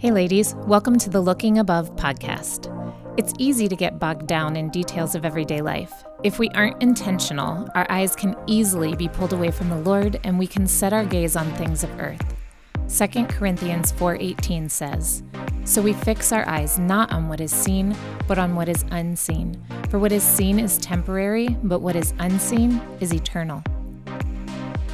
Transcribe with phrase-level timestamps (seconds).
[0.00, 2.74] Hey, ladies, welcome to the Looking Above podcast.
[3.18, 5.92] It's easy to get bogged down in details of everyday life.
[6.24, 10.38] If we aren't intentional, our eyes can easily be pulled away from the Lord and
[10.38, 12.34] we can set our gaze on things of earth.
[12.88, 15.22] 2 Corinthians 4:18 says,
[15.64, 17.94] "So we fix our eyes not on what is seen,
[18.26, 19.62] but on what is unseen.
[19.90, 23.62] For what is seen is temporary, but what is unseen is eternal."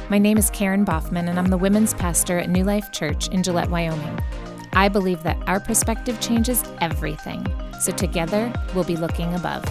[0.09, 3.41] My name is Karen Boffman, and I'm the women's pastor at New Life Church in
[3.41, 4.19] Gillette, Wyoming.
[4.77, 7.43] I believe that our perspective changes everything.
[7.79, 9.63] So together, we'll be looking above.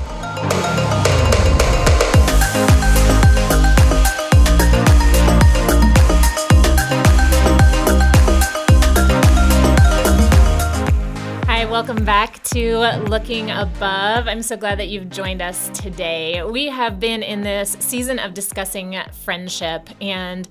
[11.77, 14.29] Welcome back to Looking Above.
[14.29, 16.43] I'm so glad that you've joined us today.
[16.43, 20.49] We have been in this season of discussing friendship, and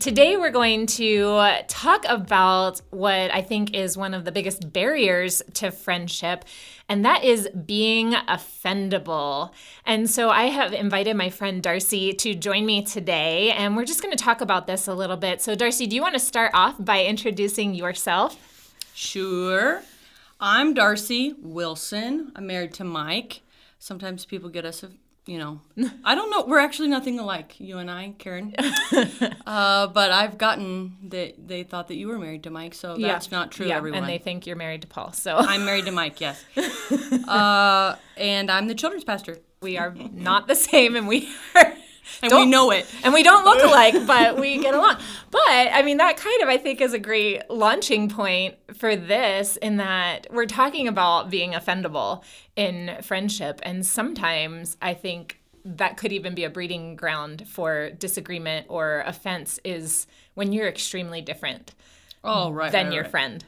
[0.00, 5.42] today we're going to talk about what I think is one of the biggest barriers
[5.54, 6.44] to friendship,
[6.88, 9.52] and that is being offendable.
[9.86, 14.02] And so I have invited my friend Darci to join me today, and we're just
[14.02, 15.40] going to talk about this a little bit.
[15.40, 18.36] So, Darci, do you want to start off by introducing yourself?
[18.92, 19.82] Sure.
[20.40, 22.30] I'm Darci Wilson.
[22.36, 23.42] I'm married to Mike.
[23.80, 24.84] Sometimes people get us,
[25.26, 25.60] you know,
[26.04, 26.44] I don't know.
[26.46, 28.54] We're actually nothing alike, you and I, Karen.
[29.46, 33.32] uh, but I've gotten that they thought that you were married to Mike, so that's
[33.32, 34.00] not true, yeah, everyone.
[34.00, 35.12] And they think you're married to Paul.
[35.12, 36.44] So I'm married to Mike, yes.
[37.28, 39.38] uh, and I'm the children's pastor.
[39.60, 41.74] we are not the same, and we are.
[42.22, 42.86] And Don't- we know it.
[43.04, 44.96] and we don't look alike, but we get along.
[45.30, 49.56] But I mean, that kind of I think is a great launching point for this,
[49.58, 52.22] in that we're talking about being offendable
[52.56, 58.66] in friendship, and sometimes I think that could even be a breeding ground for disagreement
[58.70, 61.74] or offense is when you're extremely different
[62.24, 62.72] Oh, right.
[62.72, 63.10] than right, your right.
[63.10, 63.44] friend.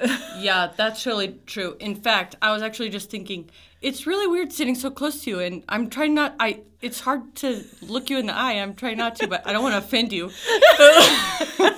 [0.38, 1.76] Yeah, that's really true.
[1.80, 3.50] In fact, I was actually just thinking,
[3.80, 6.34] it's really weird sitting so close to you, and I'm trying not.
[6.40, 8.52] I it's hard to look you in the eye.
[8.52, 10.30] I'm trying not to, but I don't want to offend you.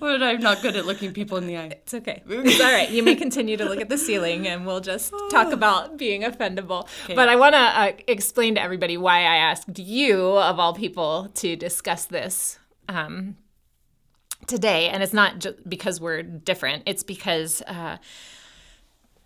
[0.00, 1.66] but I'm not good at looking people in the eye.
[1.66, 2.22] It's okay.
[2.26, 2.90] It's all right.
[2.90, 6.88] You may continue to look at the ceiling and we'll just talk about being offendable.
[7.14, 11.30] But I want to uh, explain to everybody why I asked you, of all people,
[11.34, 12.58] to discuss this
[12.88, 13.36] um,
[14.46, 14.88] today.
[14.88, 17.62] And it's not just because we're different, it's because.
[17.62, 17.98] Uh,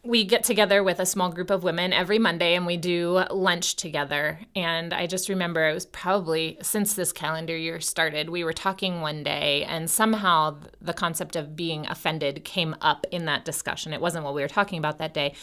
[0.03, 3.77] we get together with a small group of women every Monday and we do lunch
[3.77, 4.41] together.
[4.57, 9.03] And I just remember it was probably since this calendar year started, we were talking
[9.03, 13.93] one day and somehow the concept of being offended came up in that discussion.
[13.93, 15.35] It wasn't what we were talking about that day.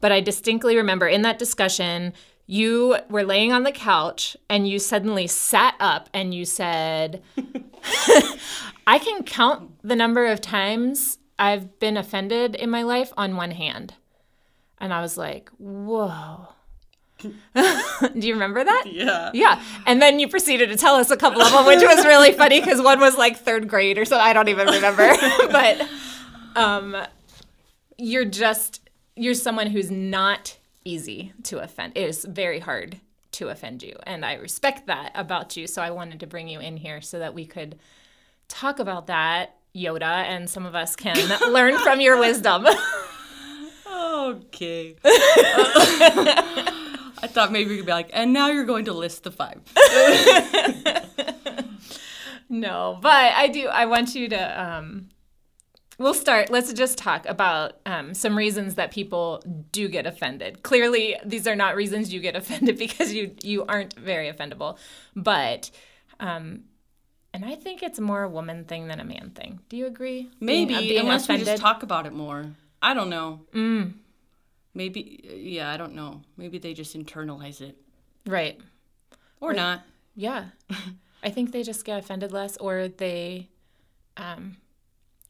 [0.00, 2.12] But I distinctly remember in that discussion,
[2.46, 7.20] you were laying on the couch and you suddenly sat up and you said,
[8.86, 13.50] I can count the number of times I've been offended in my life on one
[13.50, 13.94] hand.
[14.78, 16.48] And I was like, whoa.
[17.22, 17.30] Do
[18.14, 18.84] you remember that?
[18.86, 19.30] Yeah.
[19.32, 19.62] Yeah.
[19.86, 22.60] And then you proceeded to tell us a couple of them, which was really funny
[22.60, 24.18] because one was like third grade or so.
[24.18, 25.14] I don't even remember.
[25.50, 25.88] but
[26.56, 26.96] um,
[27.96, 31.96] you're just, you're someone who's not easy to offend.
[31.96, 33.00] It is very hard
[33.32, 33.96] to offend you.
[34.04, 35.66] And I respect that about you.
[35.66, 37.78] So I wanted to bring you in here so that we could
[38.48, 41.16] talk about that, Yoda, and some of us can
[41.52, 42.66] learn from your wisdom.
[44.24, 44.96] Okay.
[45.04, 49.60] I thought maybe you could be like, and now you're going to list the five.
[52.50, 53.68] No, but I do.
[53.68, 54.62] I want you to.
[54.62, 55.08] Um,
[55.98, 56.50] we'll start.
[56.50, 59.42] Let's just talk about um, some reasons that people
[59.72, 60.62] do get offended.
[60.62, 64.76] Clearly, these are not reasons you get offended because you you aren't very offendable.
[65.16, 65.70] But,
[66.20, 66.64] um,
[67.32, 69.60] and I think it's more a woman thing than a man thing.
[69.70, 70.28] Do you agree?
[70.38, 72.44] Being- Maybe uh, being unless we just talk about it more.
[72.82, 73.40] I don't know.
[73.54, 73.94] Mm.
[74.74, 76.22] Maybe yeah, I don't know.
[76.36, 77.76] Maybe they just internalize it
[78.26, 78.60] right.
[79.40, 79.82] or not.
[80.16, 80.46] Yeah.
[81.22, 83.48] I think they just get offended less or they
[84.16, 84.56] um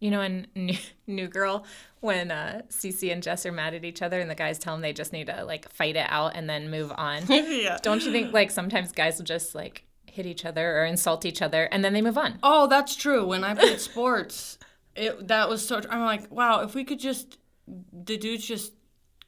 [0.01, 1.65] you know in New, New Girl
[2.01, 4.83] when uh Cece and Jess are mad at each other and the guys tell them
[4.83, 7.25] they just need to like fight it out and then move on.
[7.29, 7.79] yeah.
[7.83, 11.43] Don't you think like sometimes guys will just like hit each other or insult each
[11.43, 12.39] other and then they move on?
[12.43, 13.27] Oh, that's true.
[13.27, 14.59] When I played sports,
[14.97, 15.81] it that was so.
[15.91, 18.73] I'm like, wow, if we could just the dudes just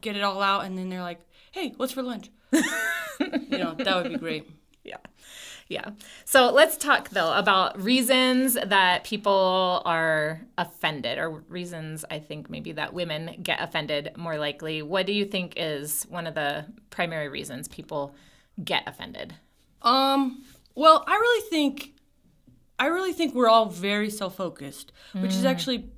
[0.00, 1.20] get it all out, and then they're like,
[1.52, 2.30] hey, what's for lunch?
[2.52, 4.48] you know, that would be great.
[4.84, 4.98] Yeah.
[5.68, 5.90] Yeah.
[6.24, 12.70] So let's talk though about reasons that people are offended or reasons I think maybe
[12.72, 14.82] that women get offended more likely.
[14.82, 18.14] What do you think is one of the primary reasons people
[18.62, 19.34] get offended?
[19.82, 20.44] Um.
[20.76, 21.94] Well, I really think,
[22.78, 25.88] I really think we're all very self-focused, which is actually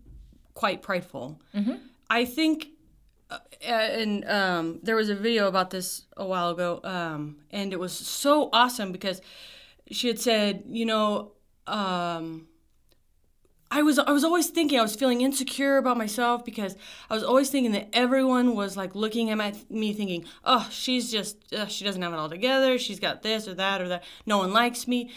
[0.55, 1.43] quite prideful.
[2.09, 2.69] I think,
[3.63, 7.93] and um, there was a video about this a while ago, um, and it was
[7.93, 9.21] so awesome because
[9.91, 11.33] she had said, you know,
[11.67, 12.47] um,
[13.71, 16.75] I was I was always thinking I was feeling insecure about myself because
[17.11, 21.11] I was always thinking that everyone was like looking at my, me thinking, oh, she's
[21.11, 22.79] just uh, she doesn't have it all together.
[22.79, 24.05] She's got this or that or that.
[24.25, 25.11] No one likes me.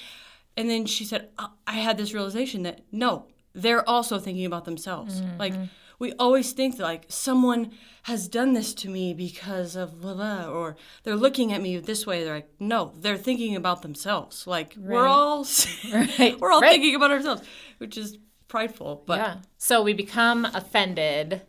[0.57, 4.65] And then she said, I, I had this realization that no, they're also thinking about
[4.65, 5.21] themselves.
[5.39, 5.53] Like
[6.01, 7.71] we always think that like someone
[8.03, 12.05] has done this to me because of blah blah, or they're looking at me this
[12.07, 12.23] way.
[12.23, 14.47] They're like, no, they're thinking about themselves.
[14.47, 15.09] Like we're Right.
[15.09, 15.45] all
[15.93, 16.35] Right.
[16.41, 16.71] we're all Right.
[16.71, 17.43] thinking about ourselves,
[17.77, 18.17] which is
[18.47, 19.03] prideful.
[19.05, 19.35] But yeah.
[19.57, 21.41] So we become offended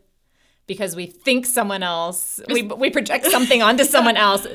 [0.73, 4.47] because we think someone else, we, we project something onto someone else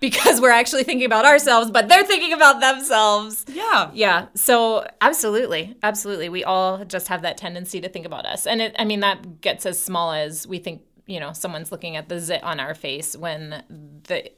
[0.00, 3.46] because we're actually thinking about ourselves, but they're thinking about themselves.
[3.48, 4.26] yeah, Yeah.
[4.34, 8.76] So absolutely, absolutely, we all just have that tendency to think about us, and it.
[8.78, 10.82] I mean, that gets as small as we think.
[11.06, 13.64] You know, someone's looking at the zit on our face when
[14.06, 14.30] the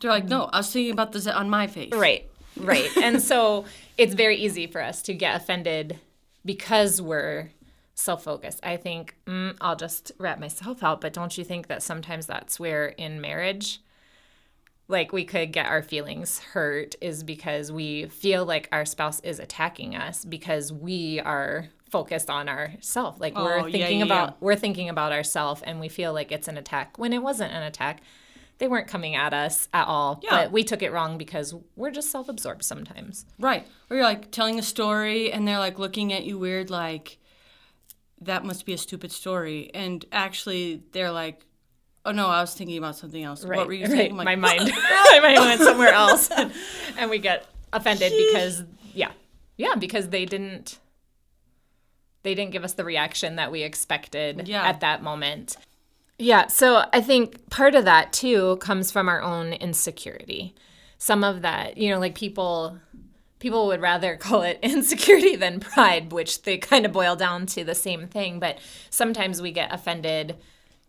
[0.00, 1.92] they're like, no, I was thinking about this on my face.
[1.92, 2.88] Right, right.
[3.02, 3.64] and so
[3.98, 5.98] it's very easy for us to get offended
[6.44, 7.50] because we're
[8.00, 8.60] self focused.
[8.62, 12.58] I think mm, I'll just wrap myself out, but don't you think that sometimes that's
[12.58, 13.80] where in marriage,
[14.88, 19.38] like we could get our feelings hurt is because we feel like our spouse is
[19.38, 24.34] attacking us because we are focused on ourself like Oh, we're thinking yeah, about yeah.
[24.40, 27.64] we're thinking about ourself and we feel like it's an attack when it wasn't an
[27.64, 28.00] attack
[28.58, 30.30] they weren't coming at us at all Yeah.
[30.44, 33.66] but we took it wrong because we're just self-absorbed sometimes Right.
[33.90, 37.18] Or you're like telling a story and they're like looking at you weird, like,
[38.22, 39.70] that must be a stupid story.
[39.74, 41.46] And actually, they're like,
[42.04, 43.44] oh no, I was thinking about something else.
[43.44, 44.16] right what were you right saying?
[44.16, 46.30] Like, my mind my mind went somewhere else
[46.98, 48.64] and we get offended because
[48.94, 49.12] yeah
[49.56, 50.78] yeah because they didn't
[52.22, 54.66] they didn't give us the reaction that we expected Yeah.
[54.66, 55.56] at that moment
[56.18, 60.54] yeah so i think part of that too comes from our own insecurity
[60.98, 62.78] some of that you know like people
[63.40, 67.64] people would rather call it insecurity than pride which they kind of boil down to
[67.64, 68.58] the same thing but
[68.88, 70.36] sometimes we get offended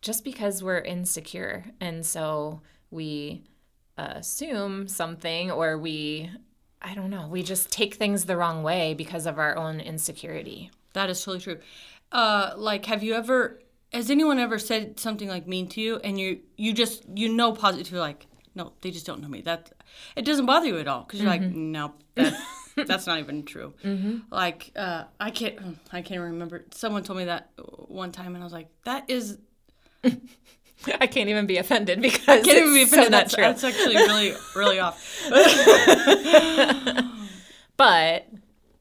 [0.01, 2.61] just because we're insecure and so
[2.91, 3.43] we
[3.97, 6.29] assume something or we
[6.81, 10.69] i don't know we just take things the wrong way because of our own insecurity
[10.93, 11.59] That is totally true.
[12.11, 13.61] Uh, like, have you ever?
[13.93, 17.53] Has anyone ever said something like mean to you, and you you just you know
[17.53, 19.41] positive, like, no, they just don't know me.
[19.41, 19.71] That
[20.15, 22.33] it doesn't bother you at all because you're like, no, that,
[22.75, 23.73] that's not even true.
[24.29, 26.65] Like, uh, I can't I can't remember.
[26.71, 27.49] Someone told me that
[27.87, 29.37] one time, and I was like, that is
[30.99, 33.05] i can't even be offended because I can't even be offended.
[33.05, 35.29] so that's, that's actually really really off.
[37.77, 38.27] but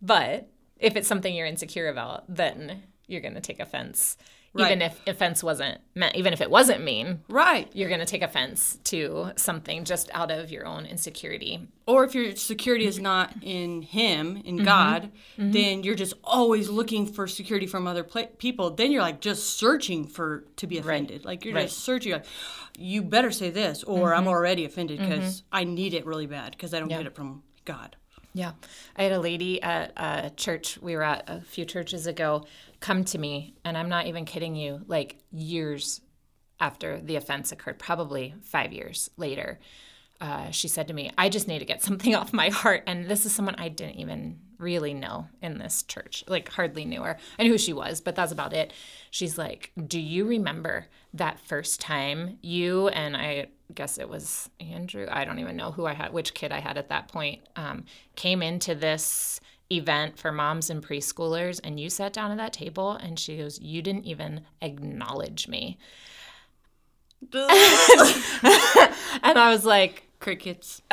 [0.00, 4.16] but if it's something you're insecure about then you're going to take offense
[4.58, 7.70] even if offense wasn't meant even if it wasn't mean Right.
[7.72, 11.68] you're going to take offense to something just out of your own insecurity.
[11.86, 14.46] Or if your security is not in him Mm-hmm.
[14.48, 18.70] in god then you're just always looking for security from other pla people.
[18.70, 21.24] Then you're like just searching for to be offended.
[21.24, 21.68] Like you're Right.
[21.68, 22.24] just searching like
[22.76, 24.18] you better say this or Mm-hmm.
[24.18, 27.42] i'm already offended because i need it really bad because i don't get it from
[27.64, 27.96] god
[28.32, 28.52] Yeah.
[28.96, 32.44] I had a lady at a church we were at a few churches ago
[32.80, 36.00] come to me, and I'm not even kidding you, like years
[36.58, 39.58] after the offense occurred, probably five years later.
[40.20, 42.84] Uh, she said to me, I just need to get something off my heart.
[42.86, 47.02] And this is someone I didn't even really know in this church, like hardly knew
[47.02, 47.16] her.
[47.38, 48.72] I knew who she was, but that's about it.
[49.10, 55.06] She's like, Do you remember that first time you and I guess it was Andrew,
[55.10, 57.84] I don't even know who I had, which kid I had at that point, um,
[58.16, 59.40] came into this
[59.72, 63.60] event for moms and preschoolers and you sat down at that table and she goes,
[63.60, 65.78] You didn't even acknowledge me.
[69.22, 70.82] And I was like, crickets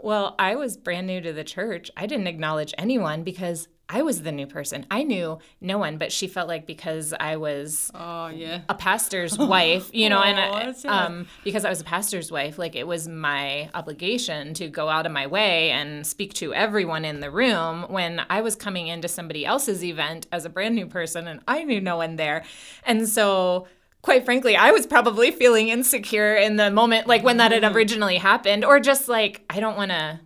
[0.00, 1.90] Well, I was brand new to the church.
[1.96, 4.84] I didn't acknowledge anyone because I was the new person.
[4.90, 9.38] I knew no one, but she felt like because I was oh yeah a pastor's
[9.54, 12.86] wife, you know, and Oh, I, um, because I was a pastor's wife, like it
[12.86, 17.30] was my obligation to go out of my way and speak to everyone in the
[17.30, 21.40] room when I was coming into somebody else's event as a brand new person and
[21.48, 22.44] I knew no one there.
[22.84, 23.66] And so,
[24.08, 27.76] quite frankly, I was probably feeling insecure in the moment, like when that had Mm-hmm.
[27.76, 30.20] originally happened, or just like, I don't want to.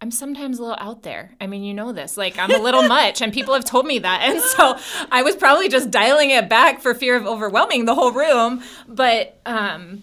[0.00, 1.30] I'm sometimes a little out there.
[1.40, 2.16] I mean, you know this.
[2.16, 4.22] Like, I'm a little much, and people have told me that.
[4.22, 4.76] And so
[5.12, 8.64] I was probably just dialing it back for fear of overwhelming the whole room.
[8.88, 10.02] But um,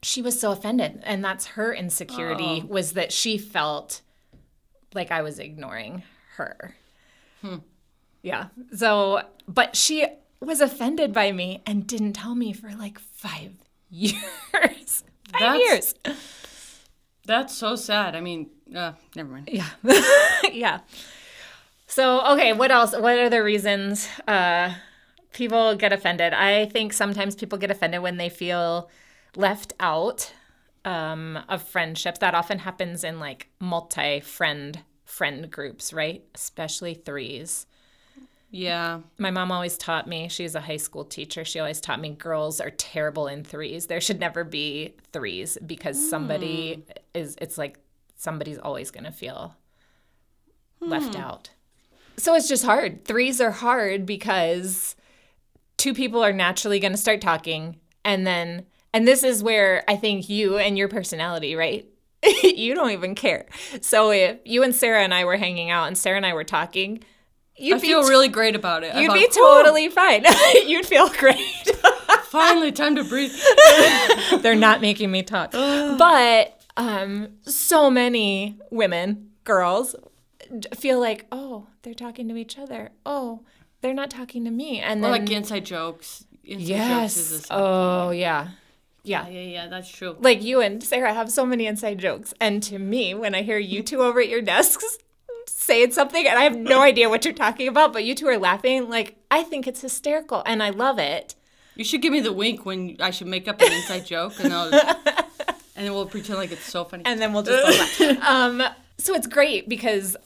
[0.00, 1.00] she was so offended.
[1.02, 4.00] And that's her insecurity was that she felt
[4.94, 6.04] like I was ignoring
[6.36, 6.76] her.
[8.22, 8.46] Yeah.
[8.76, 10.06] So, but she
[10.40, 13.52] was offended by me and didn't tell me for like five
[13.90, 14.14] years.
[15.32, 15.94] five That's- years.
[17.26, 18.16] That's so sad.
[18.16, 19.50] I mean, uh, never mind.
[19.52, 19.68] Yeah.
[20.50, 20.80] yeah.
[21.86, 22.92] So, okay, what else?
[22.92, 24.72] What are the reasons uh,
[25.32, 26.32] people get offended?
[26.32, 28.88] I think sometimes people get offended when they feel
[29.36, 30.32] left out
[30.86, 32.18] um, of friendships.
[32.20, 36.22] That often happens in like multi friend friend groups, right?
[36.34, 37.66] Especially threes.
[38.50, 39.00] Yeah.
[39.18, 41.44] My mom always taught me, she's a high school teacher.
[41.44, 43.86] She always taught me girls are terrible in threes.
[43.86, 46.92] There should never be threes because somebody hmm.
[47.14, 47.78] is, it's like
[48.16, 49.54] somebody's always going to feel
[50.80, 50.88] hmm.
[50.88, 51.50] left out.
[52.16, 53.04] So it's just hard.
[53.04, 54.96] Threes are hard because
[55.76, 57.76] two people are naturally going to start talking.
[58.04, 61.86] And then, and this is where I think you and your personality, right?
[62.42, 63.46] you don't even care.
[63.82, 66.44] So if you and Sarah and I were hanging out and Sarah and I were
[66.44, 67.04] talking,
[67.58, 68.94] you'd I feel really great about it.
[68.94, 70.24] You'd thought, be "Whew, totally fine.
[70.66, 71.70] You'd feel great.
[72.28, 73.32] finally time to breathe.
[74.42, 75.52] They're not making me talk.
[75.52, 79.94] but um, so many women, girls,
[80.74, 82.90] feel like, oh, they're talking to each other.
[83.04, 83.42] Oh,
[83.80, 84.80] they're not talking to me.
[84.80, 86.24] And Or then, like inside jokes.
[86.44, 87.30] Inside jokes is yes.
[87.30, 87.46] this.
[87.50, 88.48] Oh, yeah.
[89.04, 89.26] Yeah.
[89.28, 90.16] yeah, yeah, that's true.
[90.20, 92.34] Like you and Sarah have so many inside jokes.
[92.40, 94.98] And to me, when I hear you two over at your desks
[95.48, 98.38] saying something and I have no idea what you're talking about, but you two are
[98.38, 101.34] laughing, like, I think it's hysterical and I love it.
[101.76, 104.52] You should give me the wink when I should make up an inside joke, and
[104.52, 104.74] I'll,
[105.76, 107.04] and then we'll pretend like it's so funny.
[107.06, 108.62] and then we'll just go um,
[108.98, 110.16] so it's great because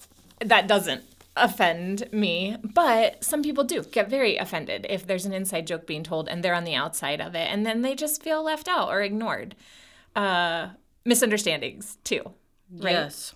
[0.41, 1.03] that doesn't
[1.37, 6.03] offend me, but some people do get very offended if there's an inside joke being
[6.03, 8.89] told and they're on the outside of it, and then they just feel left out
[8.89, 9.55] or ignored.
[10.17, 10.69] Uh,
[11.05, 12.23] misunderstandings too,
[12.79, 12.93] right?
[12.93, 13.35] Yes.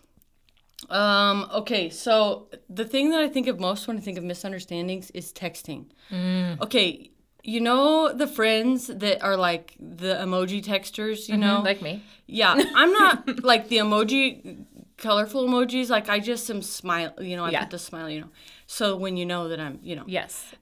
[0.91, 5.11] Um, okay, so the thing that I think of most when I think of misunderstandings
[5.13, 5.87] is texting.
[6.11, 6.61] Mm.
[6.61, 7.11] Okay,
[7.43, 11.63] you know the friends that are like the emoji texters, you know?
[11.63, 12.03] Like me.
[12.27, 14.65] yeah, I'm not like the emoji
[14.99, 17.61] colorful emojis, like I just am smile, you know, I Yeah.
[17.61, 18.31] put the smile, you know.
[18.67, 20.05] So when you know that I'm, you know.
[20.07, 20.55] Yes.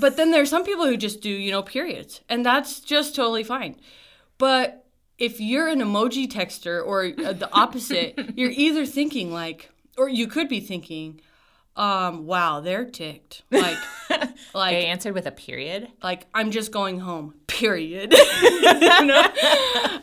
[0.00, 3.44] But then there's some people who just do, you know, periods, and that's just totally
[3.44, 3.76] fine.
[4.38, 4.85] But
[5.18, 10.26] if you're an emoji texter or uh, the opposite, you're either thinking like, or you
[10.26, 11.20] could be thinking,
[11.76, 13.42] um, wow, they're ticked.
[13.50, 13.78] Like,
[14.54, 15.88] like, I answered with a period.
[16.02, 17.34] like I'm just going home.
[17.46, 18.12] Period.
[18.42, 19.26] you know?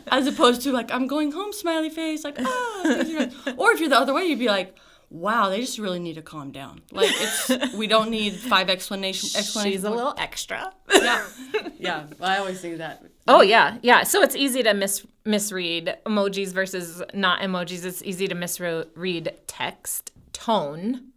[0.08, 2.24] As opposed to like I'm going home, smiley face.
[2.24, 2.80] Like, ah.
[2.84, 4.76] these are good." Or if you're the other way, you'd be like,
[5.14, 6.82] wow, they just really need to calm down.
[6.90, 9.74] Like, it's we don't need five explanation explanations.
[9.74, 10.72] She's a little extra.
[10.92, 11.26] yeah,
[11.78, 12.06] yeah.
[12.20, 13.04] I always think that.
[13.28, 14.02] Oh yeah, yeah.
[14.02, 17.84] So it's easy to mis- misread emojis versus not emojis.
[17.84, 21.12] It's easy to misread text tone.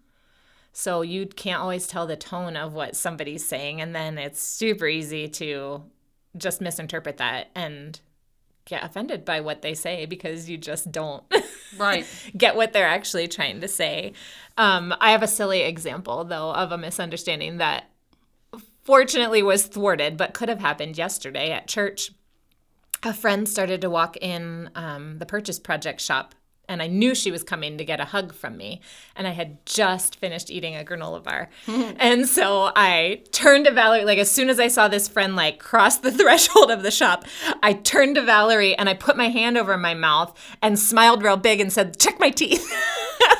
[0.71, 4.85] So you can't always tell the tone of what somebody's saying, and then it's super
[4.85, 5.81] easy to
[6.37, 7.99] just misinterpret that and
[8.67, 11.23] get offended by what they say because you just don't
[11.77, 12.05] Right.
[12.37, 14.13] get what they're actually trying to say.
[14.57, 17.85] Um, I have a silly example, though, of a misunderstanding that
[18.83, 22.11] fortunately was thwarted, but could have happened yesterday at church.
[23.03, 26.35] A friend started to walk in um, the Purchase Project shop,
[26.69, 28.81] and I knew she was coming to get a hug from me.
[29.15, 31.49] And I had just finished eating a granola bar.
[31.67, 35.59] and so I turned to Valerie, like, as soon as I saw this friend, like,
[35.59, 37.25] cross the threshold of the shop,
[37.63, 41.37] I turned to Valerie and I put my hand over my mouth and smiled real
[41.37, 42.71] big and said, Check my teeth.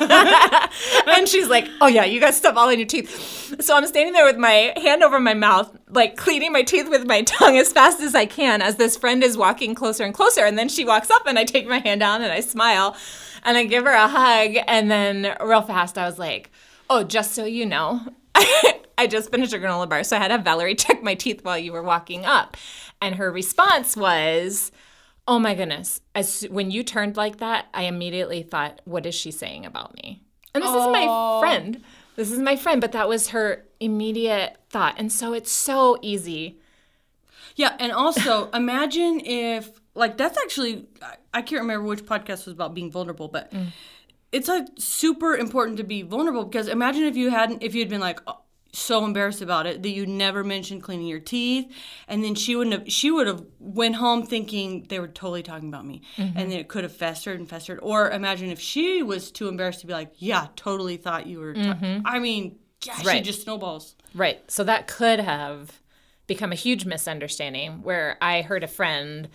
[1.08, 4.12] and she's like, "Oh yeah, you got stuff all in your teeth." So I'm standing
[4.12, 7.72] there with my hand over my mouth, like cleaning my teeth with my tongue as
[7.72, 10.44] fast as I can, as this friend is walking closer and closer.
[10.44, 12.96] And then she walks up, and I take my hand down and I smile,
[13.44, 14.56] and I give her a hug.
[14.66, 16.50] And then real fast, I was like,
[16.88, 18.00] "Oh, just so you know."
[18.98, 21.58] I just finished a granola bar, so I had have Valerie check my teeth while
[21.58, 22.56] you were walking up.
[23.00, 24.72] And her response was,
[25.28, 26.00] Oh my goodness.
[26.14, 30.22] As when you turned like that, I immediately thought, what is she saying about me?
[30.54, 31.84] And this is my friend.
[32.16, 34.94] This is my friend, but that was her immediate thought.
[34.96, 36.58] And so it's so easy.
[37.56, 40.86] Yeah, and also imagine if like that's actually
[41.34, 43.66] I, can't remember which podcast was about being vulnerable, but mm.
[44.32, 48.00] it's like super important to be vulnerable because imagine if you hadn't if you'd been
[48.00, 48.38] like oh,
[48.72, 51.70] so embarrassed about it that you never mentioned cleaning your teeth.
[52.06, 55.68] And then she wouldn't have she would have went home thinking they were totally talking
[55.68, 56.38] about me mm-hmm.
[56.38, 57.78] and then it could have festered and festered.
[57.82, 61.54] Or imagine if she was too embarrassed to be like yeah totally thought you were
[61.54, 62.06] ta-" mm-hmm.
[62.06, 63.96] i mean yeah she just snowballs.
[64.14, 64.48] Right.
[64.50, 65.80] So that could have
[66.26, 69.28] become a huge misunderstanding where I heard a friend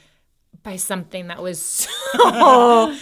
[0.61, 1.59] by something that was
[2.13, 2.95] so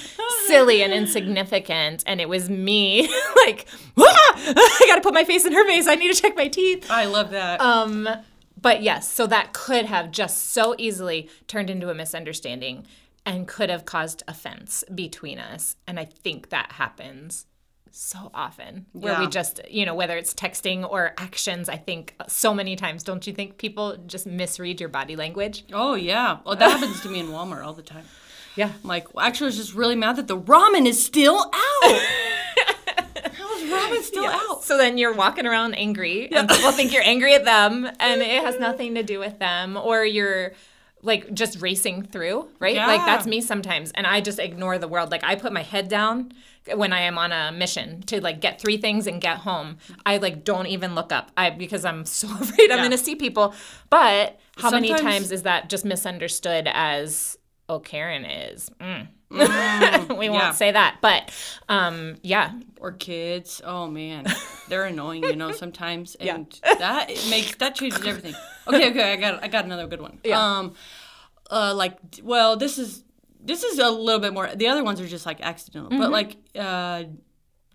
[0.48, 3.02] silly and insignificant and it was me
[3.46, 3.68] like
[4.00, 4.54] "Ah!
[4.56, 7.06] i gotta put my face in her face i need to check my teeth I
[7.06, 7.60] love that.
[7.62, 8.08] um
[8.60, 12.86] but yes so that could have just so easily turned into a misunderstanding
[13.26, 17.46] and could have caused offense between us and i think that happens
[17.92, 22.54] so often where we just you know whether it's texting or actions i think so
[22.54, 26.38] many times don't you think people just misread your body language oh yeah.
[26.46, 28.06] Well, that happens to me in Walmart all the time.
[28.56, 31.38] yeah I'm like, well, actually, I was just really mad that the ramen is still
[31.40, 32.02] out.
[33.34, 34.64] How is ramen still out?
[34.64, 38.44] So then you're walking around angry, and people think you're angry at them, and it
[38.44, 40.54] has nothing to do with them, or you're
[41.04, 42.76] like just racing through, right?
[42.76, 45.12] Like that's me sometimes, and I just ignore the world.
[45.12, 46.34] Like I put my head down
[46.76, 49.78] when I am on a mission to like get three things and get home.
[50.06, 53.54] I like don't even look up, I because I'm so afraid I'm gonna see people.
[53.90, 57.38] But how many times is that just misunderstood as?
[57.70, 58.70] Oh, Karen is.
[58.82, 59.08] Mm.
[59.32, 59.38] we
[60.26, 60.30] yeah.
[60.30, 61.32] won't say that, but
[61.70, 62.52] um, yeah,
[62.82, 63.62] Or kids.
[63.64, 64.26] Oh man,
[64.68, 66.36] they're annoying, you know, sometimes, Yeah.
[66.36, 68.36] and that it makes that changes everything.
[68.68, 70.20] Okay, okay, I got I got another good one.
[70.26, 70.58] Yeah.
[70.58, 70.74] Um,
[71.50, 73.04] uh, like, well, this is
[73.44, 74.50] this is a little bit more.
[74.56, 76.00] The other ones are just like accidental, Mm-hmm.
[76.02, 77.04] but like uh,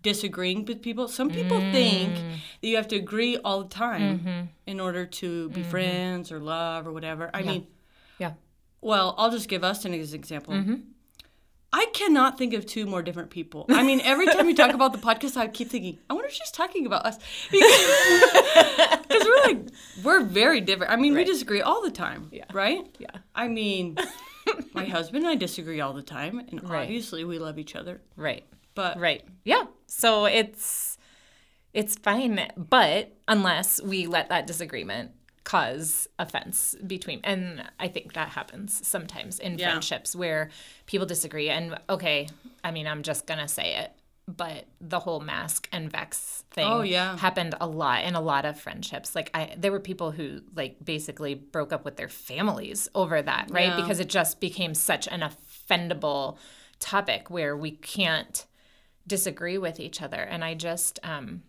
[0.03, 1.07] disagreeing with people.
[1.07, 2.31] Some people think Mm.
[2.61, 4.45] that you have to agree all the time Mm-hmm.
[4.67, 7.29] in order to be friends or love or whatever.
[7.33, 7.67] I mean,
[8.19, 8.33] yeah.
[8.81, 10.53] well, I'll just give us an example.
[10.53, 10.75] Mm-hmm.
[11.73, 13.65] I cannot think of two more different people.
[13.69, 16.33] I mean, every time you talk about the podcast, I keep thinking, I wonder if
[16.33, 17.17] she's talking about us.
[17.51, 19.59] Because we're like,
[20.03, 20.93] we're very different.
[20.93, 22.45] I mean, we disagree all the time, Yeah.
[22.53, 22.85] right?
[22.99, 23.09] Yeah.
[23.35, 23.97] I mean,
[24.73, 26.83] my husband and I disagree all the time, and Right.
[26.83, 28.01] obviously we love each other.
[28.15, 28.45] Right.
[28.75, 29.23] But Right.
[29.43, 29.65] Yeah.
[29.87, 30.97] So it's
[31.73, 35.11] it's fine, but unless we let that disagreement
[35.43, 39.69] cause offense between and I think that happens sometimes in Yeah.
[39.69, 40.49] friendships where
[40.87, 42.27] people disagree and okay,
[42.63, 43.91] I mean I'm just going to say it,
[44.27, 47.17] but the whole mask and vax thing Oh, yeah.
[47.17, 49.15] happened a lot in a lot of friendships.
[49.15, 53.47] Like I there were people who like basically broke up with their families over that,
[53.51, 53.69] right?
[53.69, 53.75] Yeah.
[53.77, 56.37] Because it just became such an offendable
[56.79, 58.45] topic where we can't
[59.07, 60.17] disagree with each other.
[60.21, 61.43] And I just, um,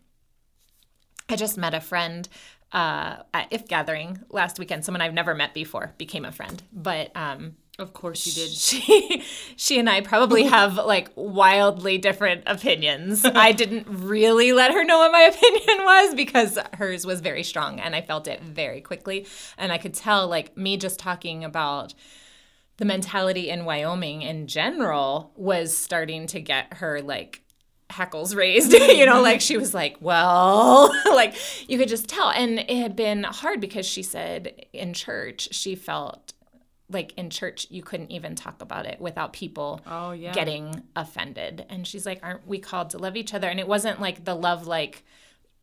[1.28, 2.28] I just met a friend
[2.72, 4.84] uh, at If Gathering last weekend.
[4.84, 8.50] Someone I've never met before became a friend, but um, of course you did.
[8.52, 9.22] she,
[9.56, 13.24] she and I probably have like wildly different opinions.
[13.24, 17.78] I didn't really let her know what my opinion was because hers was very strong,
[17.80, 19.26] and I felt it very quickly.
[19.56, 21.94] And I could tell, like me just talking about
[22.78, 27.42] the mentality in Wyoming in general was starting to get her like
[27.90, 31.34] hackles raised you know like she was like well like
[31.70, 35.74] you could just tell and it had been hard because she said in church she
[35.74, 36.34] felt
[36.90, 40.32] like in church you couldn't even talk about it without people Oh, yeah.
[40.32, 41.66] getting offended.
[41.68, 43.48] And she's like aren't we called to love each other?
[43.48, 45.04] And it wasn't like the love like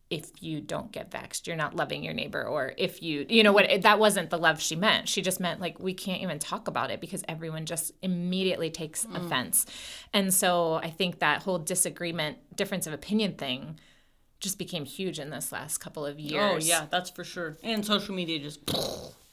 [0.08, 3.50] if you don't get vaxxed you're not loving your neighbor or if you you know
[3.50, 5.08] what it, that wasn't the love she meant.
[5.08, 9.04] She just meant like we can't even talk about it because everyone just immediately takes
[9.04, 9.16] mm.
[9.16, 9.66] offense.
[10.12, 13.78] And so i think that whole disagreement difference of opinion thing
[14.38, 16.64] just became huge in this last couple of oh, years.
[16.64, 17.56] Oh, yeah, that's for sure.
[17.62, 18.60] And social media just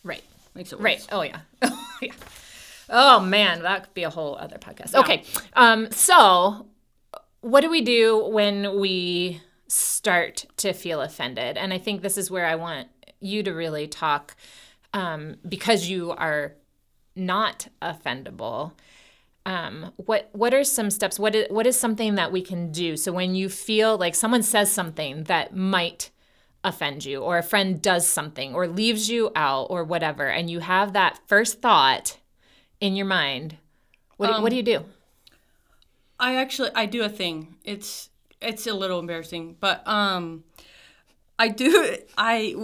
[0.04, 0.24] right
[0.56, 0.84] makes it worse.
[0.84, 1.08] Right.
[1.12, 1.40] Oh yeah.
[1.72, 2.14] Oh yeah.
[2.90, 4.94] Oh man, that could be a whole other podcast.
[4.94, 5.24] Okay.
[5.54, 6.68] Um, so
[7.42, 11.58] what do we do when we start to feel offended?
[11.58, 12.88] And I think this is where I want
[13.20, 14.36] you to really talk
[14.94, 16.54] um, because you are
[17.16, 18.74] not offendable.
[19.46, 21.20] Um, what what are some steps?
[21.20, 22.96] What is what is something that we can do?
[22.96, 26.12] So when you feel like someone says something that might
[26.64, 30.60] offend you or a friend does something or leaves you out or whatever and you
[30.60, 32.18] have that first thought
[32.80, 33.58] in your mind
[34.18, 34.86] what, do, what do you do
[36.24, 37.56] I actually I do a thing.
[37.66, 38.10] It's
[38.42, 40.46] it's a little embarrassing, but um,
[41.38, 42.56] I do I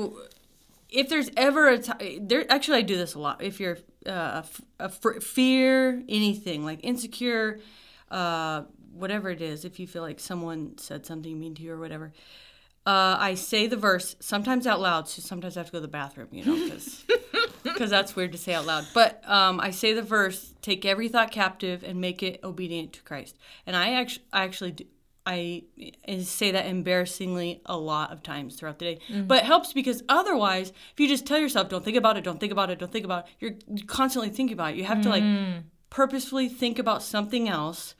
[0.89, 3.43] if there's ever a time there actually I do this a lot.
[3.43, 4.43] If you're uh,
[4.79, 7.59] a, fear anything like insecure,
[8.09, 11.79] uh, whatever it is, if you feel like someone said something mean to you or
[11.79, 12.13] whatever.
[12.89, 15.81] Uh, I say the verse sometimes out loud, so sometimes I have to go to
[15.81, 16.55] the bathroom, you know,
[17.63, 18.87] because that's weird to say out loud.
[18.95, 23.03] But um, I say the verse: "Take every thought captive and make it obedient to
[23.03, 24.85] Christ." And I actually, I actually, do,
[25.23, 25.65] I
[26.23, 28.99] say that embarrassingly a lot of times throughout the day.
[29.27, 32.39] But it helps because otherwise, if you just tell yourself, "Don't think about it, don't
[32.39, 34.77] think about it, don't think about it," you're constantly thinking about it.
[34.77, 35.23] You have to like
[35.91, 37.93] purposefully think about something else,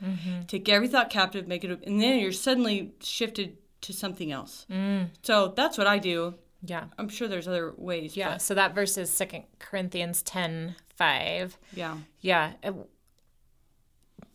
[0.48, 4.66] take every thought captive, make it, and then you're suddenly shifted to something else.
[4.70, 5.10] Mm.
[5.24, 6.36] So that's what I do.
[6.64, 6.86] Yeah.
[6.98, 8.18] I'm sure there's other ways.
[8.18, 8.34] Yeah.
[8.34, 11.58] but So that verse is Second Corinthians 10 5.
[11.74, 11.98] yeah.
[12.20, 12.54] Yeah.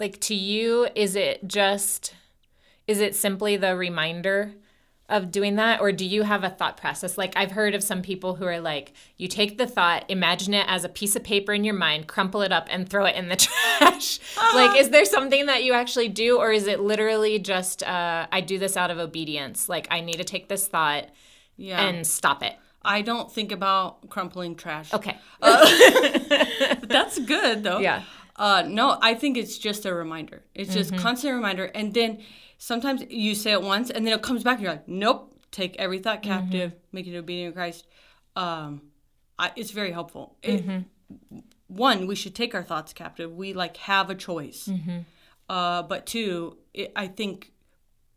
[0.01, 2.15] Like to you, is it just,
[2.87, 4.53] is it simply the reminder
[5.09, 5.81] of doing that?
[5.83, 7.19] Or do you have a thought process?
[7.19, 10.65] Like I've heard of some people who are like, you take the thought, imagine it
[10.69, 13.29] as a piece of paper in your mind, crumple it up and throw it in
[13.29, 13.37] the
[13.79, 14.19] trash.
[14.55, 16.39] like, is there something that you actually do?
[16.39, 19.69] Or is it literally just, uh, I do this out of obedience?
[19.69, 21.09] Like I need to take this thought
[21.59, 21.87] Yeah.
[21.87, 22.55] and stop it.
[22.87, 24.93] I don't think about crumpling trash.
[24.95, 25.17] Okay.
[26.83, 27.79] That's good though.
[27.79, 28.03] Yeah.
[28.37, 30.43] Uh, no, I think it's just a reminder.
[30.55, 31.03] It's just Mm-hmm.
[31.03, 32.21] constant reminder, and then
[32.65, 35.31] sometimes you say it once, and then it comes back, and you're like, nope.
[35.51, 36.33] Take every thought Mm-hmm.
[36.51, 37.87] captive, make it obedient to Christ.
[38.35, 38.83] Um,
[39.39, 40.37] I, it's very helpful.
[40.43, 41.39] It- Mm-hmm.
[41.69, 43.33] one, we should take our thoughts captive.
[43.33, 44.67] We like have a choice.
[44.69, 44.99] Mm-hmm.
[45.49, 47.53] Uh, but two, it, I think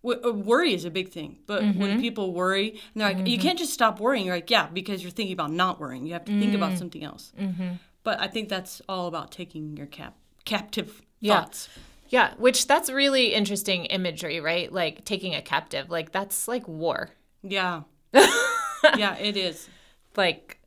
[0.04, 1.38] w- uh, worry is a big thing.
[1.46, 1.80] But Mm-hmm.
[1.82, 4.26] when people worry, and they're like, you can't just stop worrying.
[4.26, 6.06] You're like, yeah, because you're thinking about not worrying.
[6.08, 7.34] You have to think about something else.
[7.40, 7.74] Mm-hmm.
[8.04, 11.42] But I think that's all about taking your cap captive Yeah.
[11.42, 11.70] thoughts.
[12.10, 14.72] Yeah, which that's really interesting imagery, right?
[14.72, 17.10] Like taking a captive, like that's like war.
[17.44, 17.82] Yeah.
[18.14, 19.70] yeah, it is.
[20.16, 20.60] Like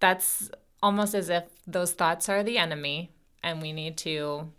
[0.00, 0.50] that's
[0.82, 3.10] almost as if those thoughts are the enemy
[3.42, 4.50] and we need to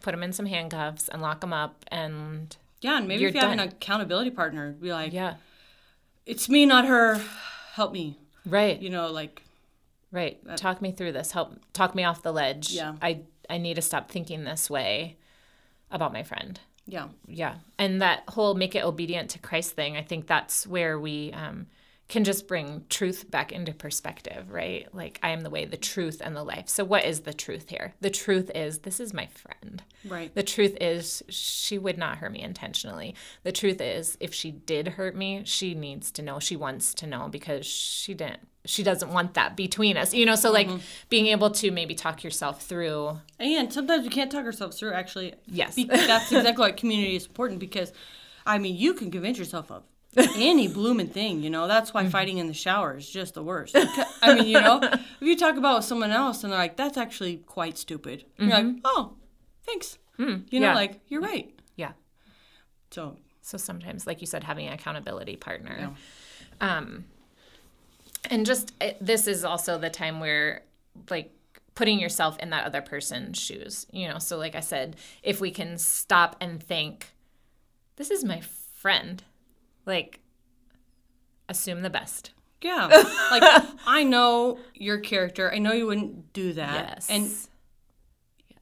[0.00, 3.34] put them in some handcuffs and lock them up and Yeah, and maybe You're if
[3.34, 5.34] you have an accountability partner, be like, yeah.
[6.26, 7.20] it's me, not her.
[7.74, 8.18] Help me.
[8.44, 8.80] Right.
[8.80, 9.42] You know, like,
[10.10, 10.40] Right.
[10.56, 11.32] Talk me through this.
[11.32, 12.72] Help talk me off the ledge.
[12.72, 12.94] Yeah.
[13.02, 13.20] I
[13.50, 15.18] I need to stop thinking this way
[15.90, 16.60] about my friend.
[16.86, 17.08] yeah.
[17.26, 21.32] yeah and that whole make it obedient to christ thing i think that's where we
[21.32, 21.66] um,
[22.08, 24.88] can just bring truth back into perspective right?
[24.94, 26.68] Like i am the way the truth and the life.
[26.68, 27.94] So what is the truth here?
[28.00, 29.82] The truth is this is my friend.
[30.06, 30.34] Right.
[30.34, 33.14] the truth is she would not hurt me intentionally.
[33.42, 36.38] The truth is if she did hurt me she needs to know.
[36.38, 40.34] She wants to know because she didn't she doesn't want that between us you know?
[40.34, 40.78] So like mm-hmm.
[41.08, 45.34] being able to maybe talk yourself through And sometimes we can't talk ourselves through, actually.
[45.46, 45.76] Yes.
[45.76, 47.92] That's exactly why community is important because,
[48.44, 49.84] I mean, you can convince yourself of
[50.16, 51.68] any blooming thing, you know.
[51.68, 52.06] That's Mm-hmm.
[52.06, 53.76] why fighting in the shower is just the worst.
[54.22, 57.36] I mean, you know, if you talk about someone else and they're like, that's actually
[57.38, 59.14] quite stupid, you're like, oh,
[59.64, 59.98] thanks.
[60.18, 60.56] you know, Mm-hmm.
[60.56, 60.74] Mm, yeah.
[60.74, 61.54] like, you're right.
[61.76, 61.92] yeah
[62.90, 65.90] So, So sometimes, like you said, having an accountability partner.
[66.60, 67.04] Um,
[68.30, 70.62] and just uh, this is also the time where,
[71.08, 71.30] like,
[71.76, 73.86] putting yourself in that other person's shoes.
[73.92, 77.12] You know, so like I said, if we can stop and think,
[77.96, 78.40] this is my
[78.74, 79.22] friend,
[79.88, 80.20] like,
[81.48, 82.32] assume the best.
[82.62, 82.86] yeah.
[83.30, 83.42] like,
[83.86, 85.52] I know your character.
[85.52, 86.88] I know you wouldn't do that.
[86.88, 87.10] Yes.
[87.10, 87.30] And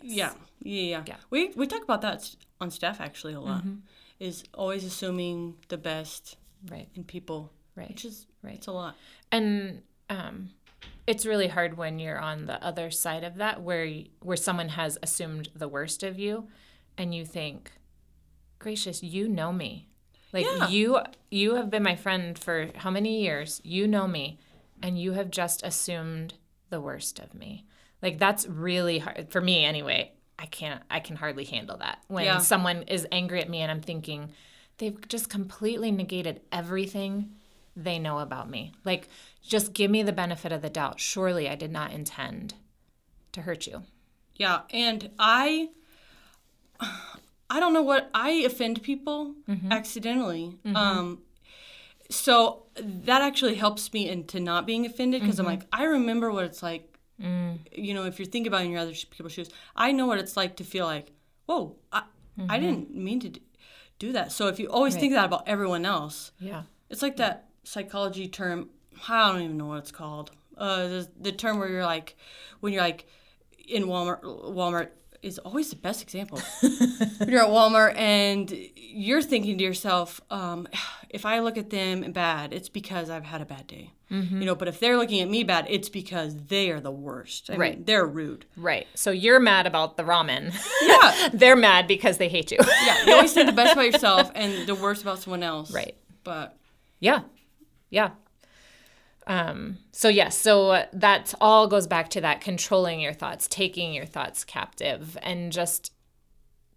[0.01, 1.03] Yeah, yeah, yeah.
[1.07, 1.17] Yeah.
[1.31, 3.61] We we talk about that on staff actually a lot.
[3.61, 3.81] Mm-hmm.
[4.19, 6.39] Is always assuming the best
[6.71, 8.55] right, in people, right, which is right.
[8.55, 8.97] it's a lot.
[9.31, 10.51] and um,
[11.07, 13.87] it's really hard when you're on the other side of that, where
[14.21, 16.49] where someone has assumed the worst of you,
[16.97, 17.73] and you think,
[18.59, 19.89] "Gracious, you know me,
[20.37, 20.69] like Yeah.
[20.69, 20.99] you
[21.31, 23.61] you have been my friend for how many years?
[23.65, 24.39] You know me,
[24.83, 26.35] and you have just assumed
[26.71, 27.65] the worst of me."
[28.03, 30.13] Like that's really hard for me, anyway.
[30.39, 30.83] I can't.
[30.91, 32.39] I can hardly handle that when Yeah.
[32.39, 34.33] someone is angry at me, and I'm thinking.
[34.79, 37.35] They've just completely negated everything
[37.75, 38.73] they know about me.
[38.85, 39.09] Like,
[39.43, 41.01] just give me the benefit of the doubt.
[41.01, 42.53] Surely I did not intend
[43.33, 43.85] to hurt you.
[44.35, 45.71] Yeah, and I
[47.49, 49.73] I don't know what I offend people Mm-hmm.
[49.73, 50.59] accidentally.
[50.75, 51.21] Um
[52.11, 55.49] so that actually helps me into not being offended because Mm-hmm.
[55.49, 57.61] I'm like I remember what it's like Mm.
[57.73, 59.49] you know if you're thinking about it in your other people's shoes.
[59.75, 61.13] I know what it's like to feel like,
[61.47, 62.03] "Whoa, I,
[62.47, 63.31] I didn't mean to
[63.99, 66.65] do that." So if you always think that about everyone else, Yeah.
[66.91, 68.69] it's like that psychology term.
[69.09, 70.31] I don't even know what it's called.
[70.59, 72.17] Uh, the, the term where you're like,
[72.61, 73.07] when you're like
[73.67, 74.21] in Walmart.
[74.23, 74.91] Walmart
[75.27, 76.41] is always the best example.
[76.61, 80.67] when you're at Walmart and you're thinking to yourself, um,
[81.11, 83.91] if I look at them bad, it's because I've had a bad day.
[84.09, 87.51] You know, but if they're looking at me bad, it's because they are the worst.
[87.51, 87.87] I mean, Right.
[87.87, 88.47] they're rude.
[88.57, 88.87] Right.
[88.95, 90.55] So you're mad about the ramen.
[90.83, 91.29] Yeah.
[91.35, 92.59] They're mad because they hate you.
[92.85, 93.05] yeah.
[93.05, 95.73] You always think the best about yourself and the worst about someone else.
[95.73, 95.97] Right.
[96.23, 96.57] But
[97.01, 97.23] Yeah.
[97.91, 98.11] Yeah.
[99.27, 104.07] Um, so yes, so that all goes back to that controlling your thoughts, taking your
[104.07, 105.93] thoughts captive and just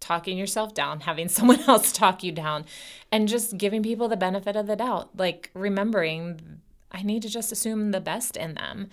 [0.00, 2.64] talking yourself down, having someone else talk you down
[3.12, 5.10] and just giving people the benefit of the doubt.
[5.16, 6.60] Like remembering
[6.92, 8.88] I need to just assume the best in them.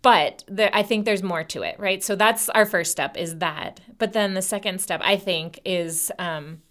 [0.00, 2.02] But I think there's more to it, right?
[2.02, 3.80] So that's our first step is that.
[3.98, 6.62] But then the second step, I think, is um,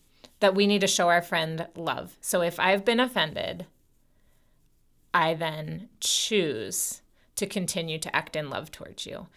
[0.42, 2.18] that we need to show our friend love.
[2.20, 3.68] So if I've been offended,
[5.14, 7.02] I then choose
[7.36, 9.28] to continue to act in love towards you.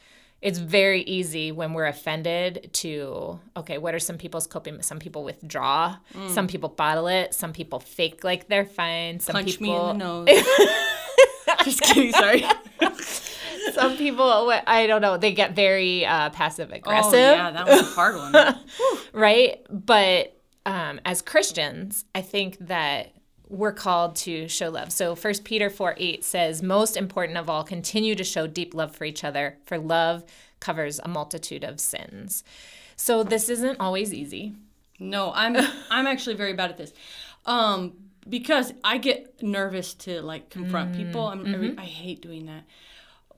[0.42, 4.82] It's very easy when we're offended to, okay, what are some people's coping?
[4.82, 5.96] Some people withdraw,
[6.28, 9.98] some people bottle it, some people fake like they're fine, some Punch me people in
[9.98, 10.28] the nose.
[11.64, 12.12] Just kidding.
[12.12, 12.44] Sorry.
[13.72, 17.14] some people I don't know, they get very uh, passive aggressive.
[17.14, 18.60] Oh yeah, that was a hard one.
[19.14, 19.64] right?
[19.70, 23.13] But um, as Christians, I think that
[23.54, 24.92] we're called to show love.
[24.92, 28.94] So 1 Peter 4 8 says, Most important of all, continue to show deep love
[28.94, 30.24] for each other, for love
[30.60, 32.42] covers a multitude of sins.
[32.96, 34.54] So this isn't always easy.
[34.98, 35.56] No, I'm
[35.90, 36.92] I'm actually very bad at this.
[37.46, 37.92] Um,
[38.28, 41.26] because I get nervous to like confront people.
[41.28, 41.78] I'm Mm-hmm.
[41.78, 42.64] I hate doing that.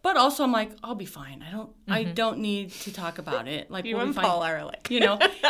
[0.03, 1.43] But also I'm like, I'll be fine.
[1.47, 2.15] I don't I Mm-hmm.
[2.15, 3.71] don't need to talk about it.
[3.71, 4.25] Like we'll be fine.
[4.25, 5.19] are like, you know.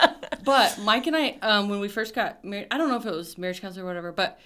[0.45, 3.13] but Mike and I, um, when we first got married, I don't know if it
[3.15, 4.39] was marriage counselor or whatever, but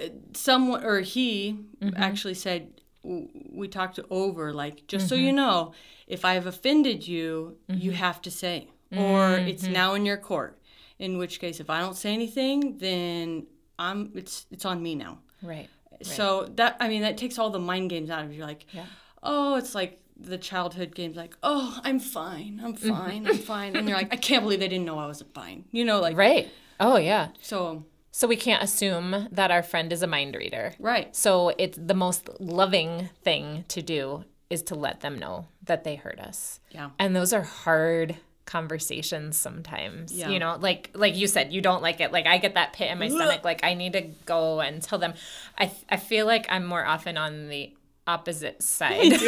[0.00, 2.02] uh, someone or he Mm-hmm.
[2.02, 5.24] actually said we talked over like just so Mm-hmm.
[5.26, 5.72] you know,
[6.06, 9.72] if I've offended you, you have to say, or it's Mm-hmm.
[9.72, 10.58] now in your court.
[10.98, 13.46] In which case, if I don't say anything, then
[13.78, 15.18] I'm it's it's on me now.
[15.42, 15.68] right.
[16.02, 18.42] So that I mean that takes all the mind games out of you.
[18.42, 18.86] Like, Yeah.
[19.22, 21.16] oh, it's like the childhood games.
[21.16, 22.88] Like, oh, I'm fine, I'm Mm-hmm.
[22.88, 25.64] fine, I'm fine, and you're like, I can't believe they didn't know I wasn't fine.
[25.72, 26.48] You know, like Right.
[26.80, 27.28] Oh, yeah.
[27.40, 27.84] so.
[28.12, 30.72] So we can't assume that our friend is a mind reader.
[30.78, 31.14] Right.
[31.14, 35.96] So it's the most loving thing to do is to let them know that they
[35.96, 36.60] hurt us.
[36.70, 36.90] Yeah.
[36.98, 40.12] And those are hard conversations sometimes.
[40.12, 40.30] Yeah.
[40.30, 42.10] You know, like like you said, you don't like it.
[42.10, 43.44] Like I get that pit in my stomach.
[43.44, 45.12] Like I need to go and tell them.
[45.58, 47.72] I I feel like I'm more often on the
[48.06, 49.12] opposite side.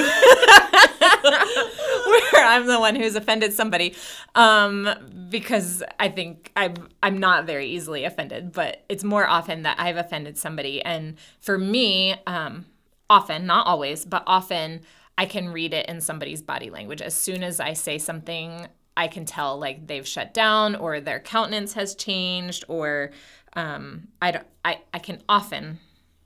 [2.33, 3.95] Where I'm the one who's offended somebody.
[4.35, 4.89] Um,
[5.29, 9.97] because I think I'm I'm not very easily offended, but it's more often that I've
[9.97, 10.83] offended somebody.
[10.83, 12.67] And for me, um,
[13.11, 14.83] often, not always, but often
[15.17, 17.03] I can read it in somebody's body language.
[17.03, 21.21] As soon as I say something, I can tell like they've shut down or their
[21.21, 23.11] countenance has changed or
[23.55, 25.79] um, I, don't, I, I can often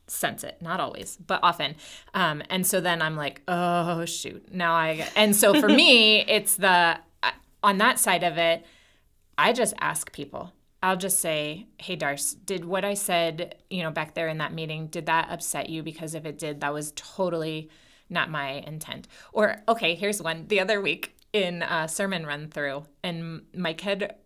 [0.06, 1.74] sense it not always but often.
[2.14, 6.56] Um, and so then i'm like oh shoot now i and so for me it's
[6.56, 6.98] the
[7.62, 8.64] on that side of it
[9.38, 10.52] i just ask people.
[10.84, 14.52] I'll just say hey darce did what i said you know back there in that
[14.52, 15.82] meeting did that upset you?
[15.82, 17.70] Because if it did that was totally
[18.10, 19.08] not my intent.
[19.32, 20.46] Or okay here's one.
[20.48, 24.16] The other week in a sermon run through and mike had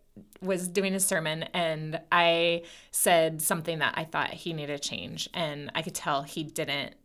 [0.41, 5.29] was doing his sermon and I said something that I thought he needed to change
[5.33, 6.95] and I could tell he didn't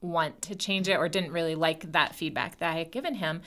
[0.00, 3.42] want to change it or didn't really like that feedback that I had given him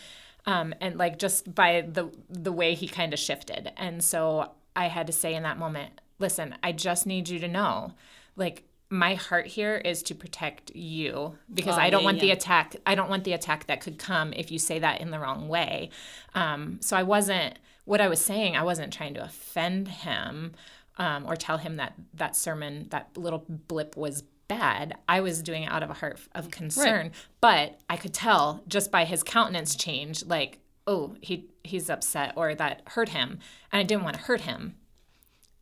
[0.46, 4.88] um, and like just by the the way he kind of shifted and so I
[4.88, 7.94] had to say in that moment listen I just need you to know
[8.36, 12.32] like my heart here is to protect you because Oh, I don't yeah, want the
[12.32, 12.76] attack.
[12.86, 15.48] I don't want the attack that could come if you say that in the wrong
[15.48, 15.92] way.
[16.36, 18.56] Um, so I wasn't what I was saying.
[18.56, 20.54] I wasn't trying to offend him
[20.98, 24.98] um, or tell him that that sermon, that little blip was bad.
[25.08, 28.91] I was doing it out of a heart of concern, but I could tell just
[28.91, 33.39] by his countenance change, like, oh, he he's upset or that hurt him,
[33.72, 34.76] and I didn't want to hurt him.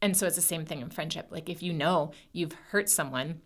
[0.01, 1.27] And so it's the same thing in friendship.
[1.29, 3.41] Like if you know you've hurt someone,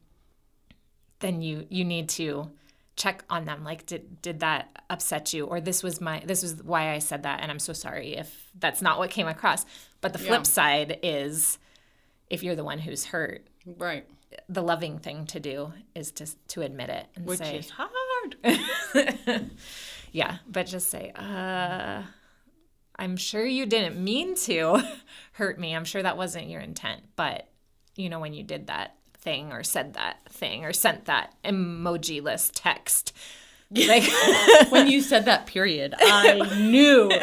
[1.19, 2.51] then you you need to
[2.95, 6.61] check on them like did did that upset you or this was my this was
[6.63, 9.65] why I said that and I'm so sorry if that's not what came across.
[10.01, 10.43] But the flip Yeah.
[10.43, 11.57] side is
[12.29, 14.05] if you're the one who's hurt, Right.
[14.49, 18.37] the loving thing to do is to to admit it and Which say is hard.
[20.11, 22.03] yeah, but just say, uh,
[22.97, 24.81] I'm sure you didn't mean to
[25.33, 25.75] hurt me.
[25.75, 27.01] I'm sure that wasn't your intent.
[27.15, 27.47] But,
[27.95, 32.21] you know, when you did that thing or said that thing or sent that emoji
[32.21, 33.15] list text,
[33.71, 34.03] like,
[34.69, 37.09] when you said that period, I knew.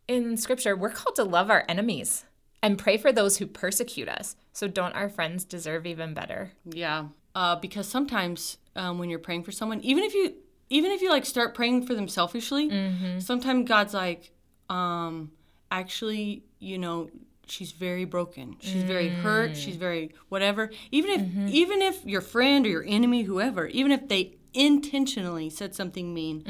[0.08, 2.24] in scripture, we're called to love our enemies
[2.62, 4.36] and pray for those who persecute us.
[4.52, 6.52] So don't our friends deserve even better?
[6.64, 7.08] Yeah.
[7.34, 10.34] Uh, because sometimes um, when you're praying for someone, even if you
[10.70, 12.68] even if you like start praying for them selfishly,
[13.18, 14.30] sometimes God's like,
[14.68, 15.32] um,
[15.70, 17.10] actually, you know,
[17.50, 18.56] she's very broken.
[18.60, 19.56] She's very hurt.
[19.56, 20.70] She's very whatever.
[20.90, 25.74] Even if even if your friend or your enemy, whoever, even if they intentionally said
[25.74, 26.44] something mean,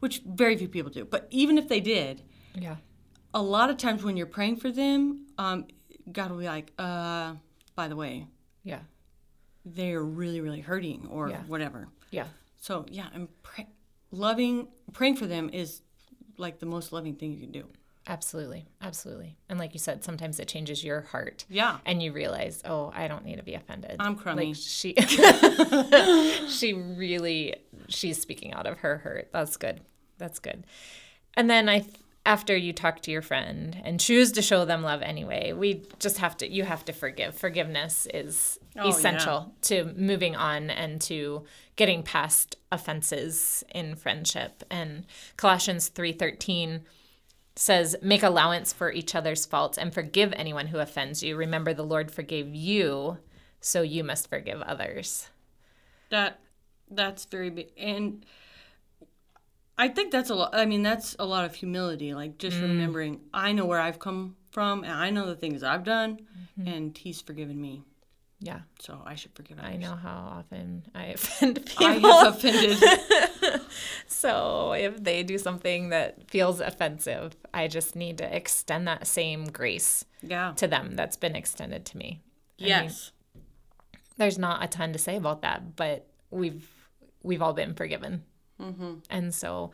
[0.00, 2.22] which very few people do, but even if they did,
[2.54, 2.76] Yeah.
[3.34, 5.66] a lot of times when you're praying for them, um,
[6.10, 7.34] God will be like, uh,
[7.74, 8.26] by the way,
[8.64, 8.80] Yeah.
[9.64, 11.42] they're really, really hurting or Yeah.
[11.44, 11.88] whatever.
[12.10, 12.28] Yeah.
[12.56, 13.66] So yeah, and pray,
[14.10, 15.82] loving, praying for them is
[16.38, 17.64] like the most loving thing you can do.
[18.08, 18.66] Absolutely.
[18.80, 19.36] Absolutely.
[19.48, 21.44] And like you said, sometimes it changes your heart.
[21.48, 21.78] Yeah.
[21.84, 23.96] And you realize, oh, I don't need to be offended.
[23.98, 24.48] I'm crummy.
[24.48, 24.94] Like she
[26.48, 27.56] she really
[27.88, 29.30] she's speaking out of her hurt.
[29.32, 29.80] That's good.
[30.18, 30.64] That's good.
[31.34, 31.84] And then I
[32.24, 36.18] after you talk to your friend and choose to show them love anyway, we just
[36.18, 37.36] have to you have to forgive.
[37.36, 41.44] Forgiveness is Oh, essential to moving on and to
[41.76, 44.62] getting past offenses in friendship.
[44.70, 46.82] And Colossians 3:13
[47.56, 51.36] says, Make allowance for each other's faults and forgive anyone who offends you.
[51.36, 53.18] Remember, the Lord forgave you,
[53.60, 55.30] so you must forgive others.
[56.10, 56.38] That
[56.90, 58.24] that's very big, and
[59.76, 60.54] I think that's a lot.
[60.54, 62.14] I mean, that's a lot of humility.
[62.14, 62.62] Like just mm.
[62.62, 66.20] remembering, I know where I've come from, and I know the things I've done,
[66.60, 66.68] mm-hmm.
[66.68, 67.82] and He's forgiven me,
[68.38, 69.70] Yeah, so I should forgive others.
[69.72, 71.86] I know how often I offend people.
[71.86, 73.60] I have offended.
[74.06, 79.46] so if they do something that feels offensive, I just need to extend that same
[79.46, 80.52] grace yeah.
[80.56, 82.20] to them that's been extended to me.
[82.60, 83.12] I mean, Yes.
[84.18, 86.68] there's not a ton to say about that, but we've
[87.22, 88.22] we've all been forgiven,
[88.60, 88.94] mm-hmm.
[89.10, 89.72] and so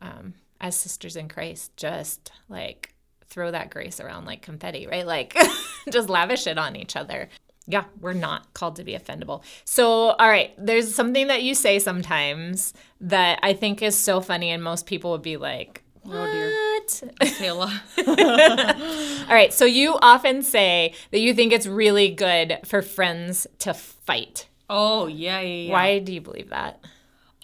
[0.00, 2.94] um, as sisters in Christ, just like
[3.26, 5.06] throw that grace around like confetti, right?
[5.06, 5.36] Like
[5.90, 7.28] just lavish it on each other.
[7.70, 9.42] Yeah, we're not called to be offendable.
[9.64, 14.50] So, all right, there's something that you say sometimes that I think is so funny,
[14.50, 17.26] and most people would be like, "What?" Oh, dear.
[17.28, 17.72] Say a lot.
[18.06, 23.74] All right, so you often say that you think it's really good for friends to
[23.74, 24.48] fight.
[24.70, 25.72] Oh yeah, yeah, yeah.
[25.72, 26.80] Why do you believe that?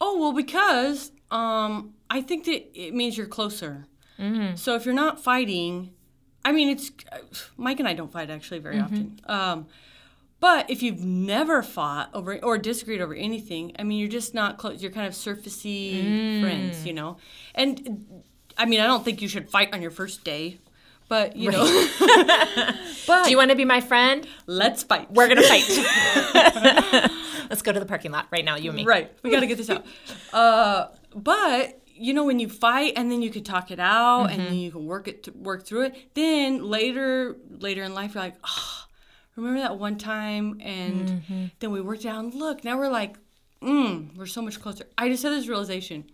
[0.01, 3.87] Oh well, because um, I think that it means you're closer.
[4.55, 5.91] So if you're not fighting,
[6.45, 6.93] I mean, it's
[7.57, 9.21] Mike and I don't fight actually very often.
[9.27, 9.67] Um,
[10.40, 14.59] but if you've never fought over or disagreed over anything, I mean, you're just not
[14.59, 14.83] close.
[14.83, 16.87] You're kind of surfacey friends, mm.
[16.87, 17.16] you know.
[17.55, 18.25] And
[18.57, 20.59] I mean, I don't think you should fight on your first day,
[21.09, 21.64] but you know.
[23.07, 24.27] but Do you want to be my friend?
[24.47, 25.11] let's fight.
[25.11, 27.11] We're gonna fight.
[27.51, 28.85] Let's go to the parking lot right now, you and me.
[28.85, 29.12] Right.
[29.23, 29.87] We got to get this out.
[30.33, 34.40] Uh, but you know, when you fight and then you could talk it out and
[34.40, 34.44] mm-hmm.
[34.47, 35.94] then you can work it work through it.
[36.14, 38.85] Then later, later in life, you're like, oh,
[39.37, 40.61] remember that one time?
[40.61, 42.23] And then we worked out.
[42.25, 43.16] And look, now we're like,
[43.62, 44.85] mm, we're so much closer.
[44.99, 46.05] I just had this realization: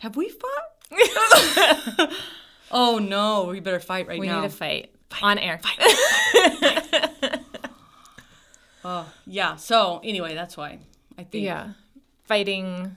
[0.00, 2.10] Have we fought?
[2.70, 4.40] oh no, we better fight right We now.
[4.42, 5.58] need to fight, on air.
[5.58, 7.40] Fight.
[8.84, 9.56] Oh, yeah.
[9.56, 10.78] So anyway, that's why
[11.18, 11.44] I think.
[11.44, 11.72] Yeah,
[12.24, 12.96] fighting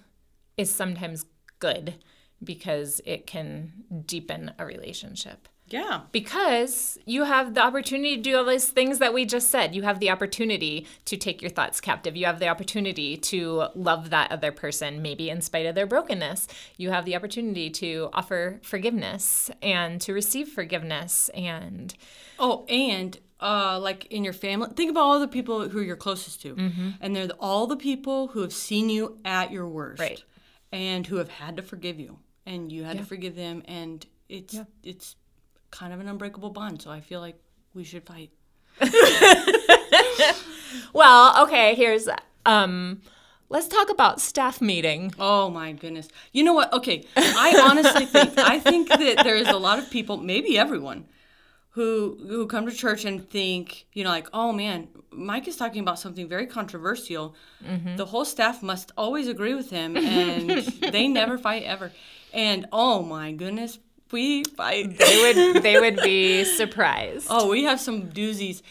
[0.55, 1.25] is sometimes
[1.59, 1.95] good
[2.43, 3.73] because it can
[4.05, 5.47] deepen a relationship.
[5.71, 6.01] Yeah.
[6.11, 9.73] because you have the opportunity to do all these things that we just said.
[9.75, 12.15] You have the opportunity to take your thoughts captive.
[12.15, 16.47] You have the opportunity to love that other person, maybe in spite of their brokenness.
[16.77, 21.29] You have the opportunity to offer forgiveness and to receive forgiveness.
[21.33, 21.93] And
[22.39, 26.41] Oh, and uh, like in your family, think about all the people who you're closest
[26.43, 26.89] to, Mm-hmm.
[27.01, 30.23] and they're the, all the people who have seen you at your worst, Right.
[30.71, 34.57] And who have had to forgive you, and you had to forgive them, and it's
[34.83, 35.15] it's
[35.71, 36.81] kind of an unbreakable bond.
[36.81, 37.35] So I feel like
[37.73, 38.29] we should fight.
[40.93, 42.07] well, okay, here's
[42.45, 43.01] um
[43.49, 45.13] let's talk about staff meeting.
[45.19, 46.07] Oh my goodness!
[46.31, 46.71] You know what?
[46.73, 51.05] Okay, I honestly think I think that there is a lot of people, maybe everyone,
[51.71, 55.81] who who come to church and think, you know, like, oh man, Mike is talking
[55.81, 57.35] about something very controversial.
[57.97, 60.49] The whole staff must always agree with him, and
[60.91, 61.91] they never fight ever.
[62.33, 63.77] And oh my goodness,
[64.11, 64.97] we fight.
[64.97, 65.17] They
[65.53, 67.27] would they would be surprised.
[67.29, 68.61] Oh, we have some doozies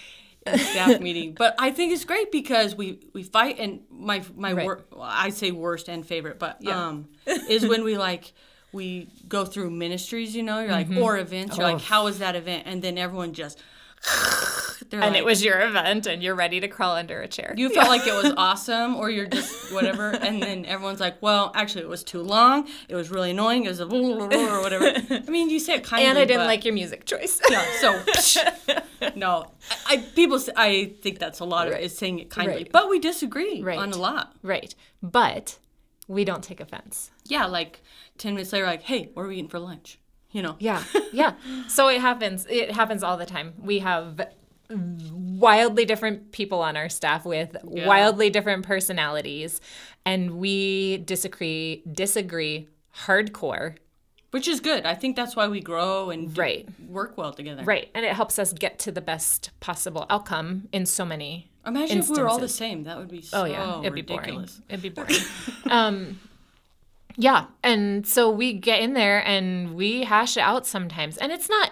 [0.46, 4.52] in staff meeting, but I think it's great because we we fight and my my
[4.52, 4.64] Right.
[4.64, 8.32] wor- well, I say worst and favorite, but um is when we like
[8.72, 11.72] we go through ministries, you know, you're like or events, you're Oh.
[11.72, 13.58] like how was that event, and then everyone just
[14.92, 17.54] and like, it was your event and you're ready to crawl under a chair.
[17.56, 21.52] you felt like it was awesome, or you're just whatever, and then everyone's like, well,
[21.54, 24.86] actually, it was too long, it was really annoying, it was a or whatever.
[25.10, 27.40] I mean, you say it kindly, and I didn't but- like your music choice.
[27.50, 28.02] yeah, so
[29.16, 29.52] no,
[29.86, 30.36] I, I people.
[30.36, 32.72] s- I think that's a lot of it is saying it kindly, Right.
[32.72, 33.78] but we disagree Right.
[33.78, 34.34] on a lot.
[34.42, 34.74] right.
[35.02, 35.58] But
[36.08, 37.10] we don't take offense.
[37.26, 37.80] Yeah, like
[38.18, 39.98] ten minutes later, like, hey, what are we eating for lunch?
[40.32, 40.56] You know.
[40.58, 40.82] Yeah.
[41.12, 41.32] Yeah.
[41.68, 42.46] so it happens.
[42.48, 43.54] It happens all the time.
[43.60, 44.20] We have
[44.70, 47.86] wildly different people on our staff with Yeah.
[47.86, 49.60] wildly different personalities
[50.06, 52.68] and we disagree disagree
[53.06, 53.76] hardcore.
[54.32, 54.86] which is good.
[54.86, 56.68] I think that's why we grow and Right.
[56.88, 57.64] work well together.
[57.64, 57.90] Right.
[57.96, 62.08] And it helps us get to the best possible outcome in so many Imagine if
[62.08, 62.84] we were all the same.
[62.84, 64.60] That would be so Oh yeah, it'd be ridiculous.
[64.60, 64.64] boring.
[64.68, 65.16] It'd be boring.
[65.70, 66.20] um,
[67.20, 67.46] Yeah.
[67.62, 71.18] And so we get in there and we hash it out sometimes.
[71.18, 71.70] And it's not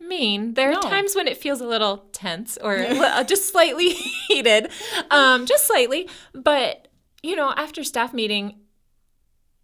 [0.00, 0.54] mean.
[0.54, 0.80] There are No.
[0.82, 3.90] times when it feels a little tense or uh, just slightly
[4.28, 4.70] heated,
[5.10, 6.08] um, just slightly.
[6.32, 6.86] But
[7.24, 8.60] you know, after staff meeting,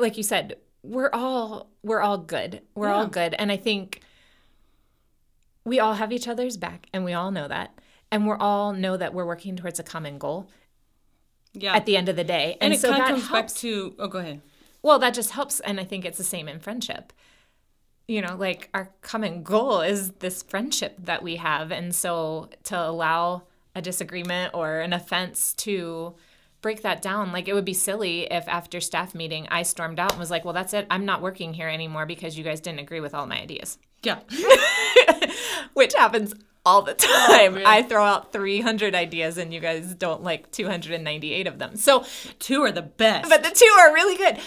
[0.00, 2.62] like you said, we're all we're all good.
[2.74, 4.00] We're all good, and I think
[5.64, 7.78] we all have each other's back, and we all know that,
[8.10, 10.48] and we're all know that we're working towards a common goal
[11.52, 11.74] Yeah.
[11.74, 12.56] at the end of the day.
[12.60, 13.52] and, it so kind of that comes helps.
[13.54, 14.40] back to oh go ahead.
[14.82, 15.60] Well, that just helps.
[15.60, 17.12] And I think it's the same in friendship.
[18.06, 21.70] You know, like our common goal is this friendship that we have.
[21.70, 23.42] And so to allow
[23.74, 26.14] a disagreement or an offense to
[26.62, 30.12] break that down, like it would be silly if after staff meeting I stormed out
[30.12, 30.86] and was like, well, that's it.
[30.90, 34.20] I'm not working here anymore because you guys didn't agree with all my ideas, Yeah.
[35.74, 37.54] which happens all the oh, time.
[37.54, 37.66] really?
[37.66, 41.76] I throw out 300 ideas and you guys don't like 298 of them.
[41.76, 42.04] So,
[42.38, 43.28] Two are the best.
[43.28, 44.38] but the two are really good.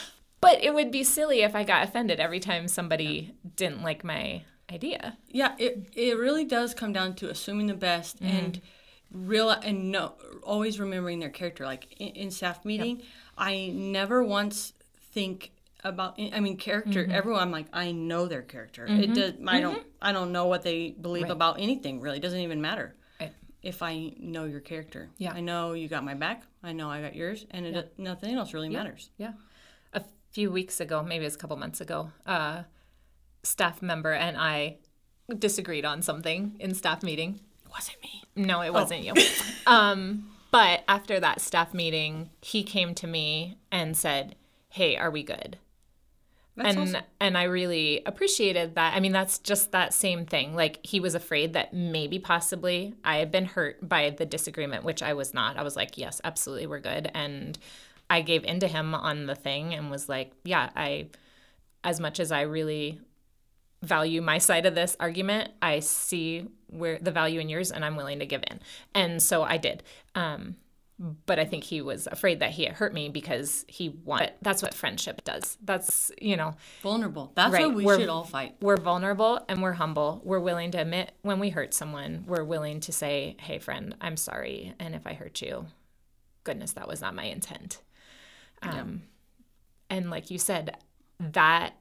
[0.41, 4.43] But it would be silly if I got offended every time somebody didn't like my
[4.71, 5.17] idea.
[5.29, 8.35] Yeah, it it really does come down to assuming the best mm-hmm.
[8.35, 8.61] and
[9.11, 10.13] real and no
[10.43, 11.65] always remembering their character.
[11.65, 13.03] Like in, in staff meeting,
[13.37, 14.73] I never once
[15.11, 15.51] think
[15.83, 17.11] about I mean character mm-hmm.
[17.11, 18.85] everyone I'm like I know their character.
[18.85, 19.13] It mm-hmm.
[19.13, 21.31] does I don't I don't know what they believe Right.
[21.31, 22.17] about anything really.
[22.17, 22.95] It doesn't even matter.
[23.19, 23.33] Right.
[23.61, 25.09] If I know your character.
[25.17, 25.33] Yeah.
[25.33, 26.43] I know you got my back.
[26.63, 29.09] I know I got yours and it, nothing else really matters.
[29.17, 29.33] Yeah.
[30.31, 32.63] Few weeks ago, maybe it was a couple months ago, uh,
[33.43, 34.77] staff member and I
[35.37, 37.39] disagreed on something in staff meeting.
[37.71, 38.23] wasn't me.
[38.35, 39.13] No, it wasn't you.
[39.67, 44.35] Um, but after that staff meeting, he came to me and said,
[44.69, 45.57] "Hey, are we good?"
[46.57, 47.03] That's and awesome.
[47.21, 48.95] and I really appreciated that.
[48.95, 50.55] I mean, that's just that same thing.
[50.55, 55.01] Like he was afraid that maybe possibly I had been hurt by the disagreement, which
[55.01, 55.57] I was not.
[55.57, 57.57] I was like, "Yes, absolutely, we're good." And
[58.11, 61.07] I gave into him on the thing and was like, "Yeah, I
[61.83, 62.99] as much as I really
[63.81, 67.95] value my side of this argument, I see where the value in yours and I'm
[67.95, 68.59] willing to give in."
[68.93, 69.81] And so I did.
[70.13, 70.57] Um
[71.25, 74.33] but I think he was afraid that he had hurt me because he wanted.
[74.43, 75.57] That's what friendship does.
[75.63, 76.53] That's, you know,
[76.83, 77.31] Vulnerable.
[77.33, 78.55] That's Right, what we we're- should all fight.
[78.61, 80.21] we're vulnerable and we're humble.
[80.23, 82.23] We're willing to admit when we hurt someone.
[82.27, 84.75] We're willing to say, hey, friend, I'm sorry.
[84.77, 85.65] And if I hurt you,
[86.43, 87.81] goodness, that was not my intent.
[88.61, 89.03] Um,
[89.89, 90.77] And like you said,
[91.19, 91.73] that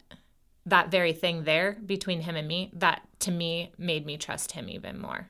[0.67, 4.69] that very thing there between him and me, that to me made me trust him
[4.69, 5.29] even more.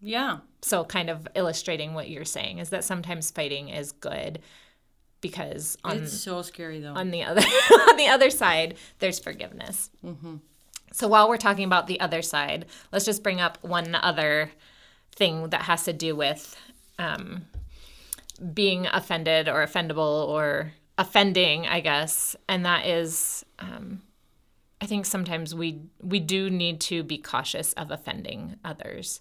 [0.00, 0.38] Yeah.
[0.62, 4.40] So kind of illustrating what you're saying is that sometimes fighting is good
[5.20, 6.94] because on it's so scary though.
[6.94, 7.40] on the other
[7.88, 9.88] on the other side there's forgiveness
[10.92, 14.50] so while we're talking about the other side let's just bring up one other
[15.14, 16.56] thing that has to do with
[16.98, 17.46] um,
[18.52, 24.02] being offended or offendable or offending i guess and that is um,
[24.80, 29.20] i think sometimes we we do need to be cautious of offending others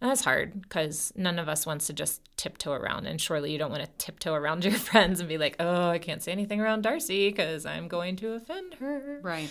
[0.00, 3.06] and that's hard because none of us wants to just tiptoe around.
[3.06, 5.98] And surely you don't want to tiptoe around your friends and be like, oh, I
[6.00, 9.20] can't say anything around Darci because I'm going to offend her.
[9.22, 9.48] right.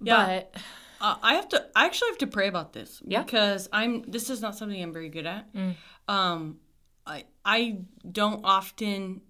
[0.00, 0.26] Yeah.
[0.26, 0.56] But
[1.00, 1.64] Uh, I have to.
[1.76, 3.22] I actually have to pray about this Yeah.
[3.22, 4.02] because I'm.
[4.10, 5.46] This is not something I'm very good at.
[6.08, 6.58] Um,
[7.06, 7.78] I I
[8.10, 9.20] don't often.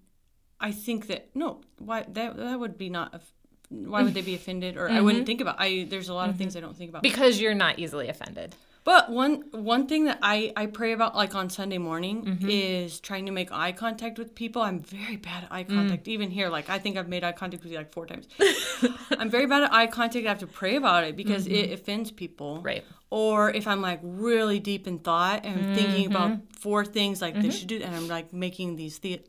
[0.59, 1.61] I think that no.
[1.79, 3.21] Why that that would be not.
[3.69, 4.77] Why would they be offended?
[4.77, 5.25] Or I wouldn't mm-hmm.
[5.25, 5.57] think about.
[5.59, 6.63] I there's a lot of things mm-hmm.
[6.63, 7.03] I don't think about.
[7.03, 8.55] because you're not easily offended.
[8.87, 12.47] But one one thing that I I pray about like on Sunday morning mm-hmm.
[12.49, 14.61] is trying to make eye contact with people.
[14.61, 15.75] I'm very bad at eye mm.
[15.75, 16.07] contact.
[16.07, 18.29] Even here, like I think I've made eye contact with you like four times.
[19.19, 20.25] I'm very bad at eye contact.
[20.25, 22.61] I have to pray about it because it offends people.
[22.61, 22.85] Right.
[23.09, 27.35] Or if I'm like really deep in thought and I'm thinking about four things like
[27.41, 29.21] they should do, and I'm like making these, the,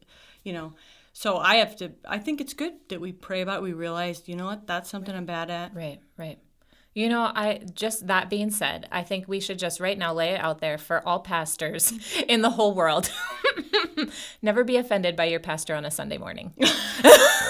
[0.45, 0.74] you know.
[1.19, 1.91] So I have to.
[2.09, 3.57] I think it's good that we pray about.
[3.57, 3.62] It.
[3.64, 5.75] We realize, you know what, that's something I'm bad at.
[5.75, 6.39] Right, right.
[6.95, 10.35] You know, I just that being said, I think we should just right now lay
[10.35, 11.93] it out there for all pastors
[12.29, 13.11] in the whole world.
[14.43, 16.55] Never be offended by your pastor on a Sunday morning.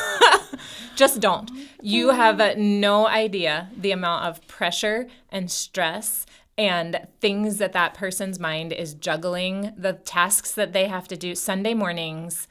[0.96, 1.50] just don't.
[1.82, 6.24] You have no idea the amount of pressure and stress
[6.56, 11.34] and things that that person's mind is juggling, the tasks that they have to do
[11.34, 12.48] Sunday mornings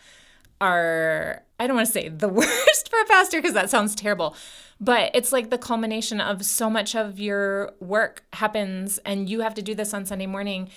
[0.62, 4.36] are I don't want to say the worst for a pastor because that sounds terrible,
[4.80, 9.53] but it's like the culmination of so much of your work happens and you have
[9.55, 10.70] to do this on Sunday morning.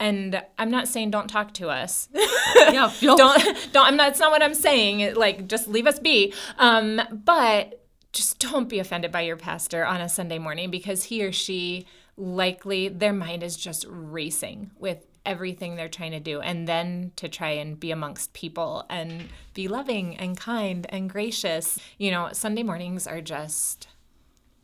[0.00, 2.08] And I'm not saying don't talk to us.
[2.56, 5.14] Yeah, don't don't I'm not it's not what I'm saying.
[5.14, 6.32] Like just leave us be.
[6.58, 11.24] Um, but just don't be offended by your pastor on a Sunday morning because he
[11.24, 16.68] or she likely their mind is just racing with everything they're trying to do and
[16.68, 21.78] then to try and be amongst people and be loving and kind and gracious.
[21.98, 23.88] You know, Sunday mornings are just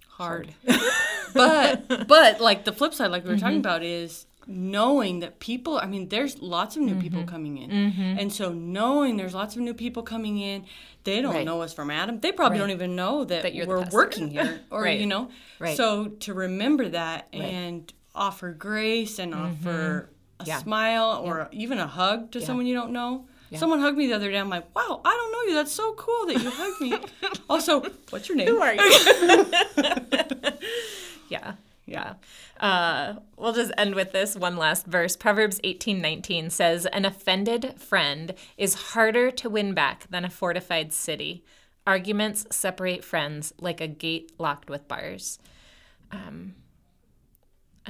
[0.09, 0.55] hard.
[1.35, 3.45] but but like the flip side like we were mm-hmm.
[3.45, 7.01] talking about is knowing that people i mean there's lots of new mm-hmm.
[7.01, 8.19] people coming in mm-hmm.
[8.19, 10.65] and so knowing there's lots of new people coming in
[11.05, 11.45] they don't right.
[11.45, 12.65] know us from adam they probably right.
[12.65, 14.99] don't even know that, that we're working here or right.
[14.99, 15.31] you know
[15.75, 19.69] so to remember that and offer grace and mm-hmm.
[19.69, 20.10] offer
[20.41, 20.59] a yeah.
[20.59, 21.61] smile or yeah.
[21.61, 23.26] even a hug to someone you don't know
[23.59, 24.38] Someone hugged me the other day.
[24.38, 25.55] I'm like, wow, I don't know you.
[25.55, 26.95] That's so cool that you hugged me.
[27.51, 28.49] also, what's your name?
[28.49, 28.80] Who are you?
[31.28, 31.55] yeah.
[31.86, 32.14] Yeah.
[32.61, 35.16] Uh, we'll just end with this one last verse.
[35.16, 41.43] Proverbs 18:19 says, "An offended friend is harder to win back than a fortified city.
[41.84, 45.41] Arguments separate friends like a gate locked with bars."
[46.12, 46.55] Um,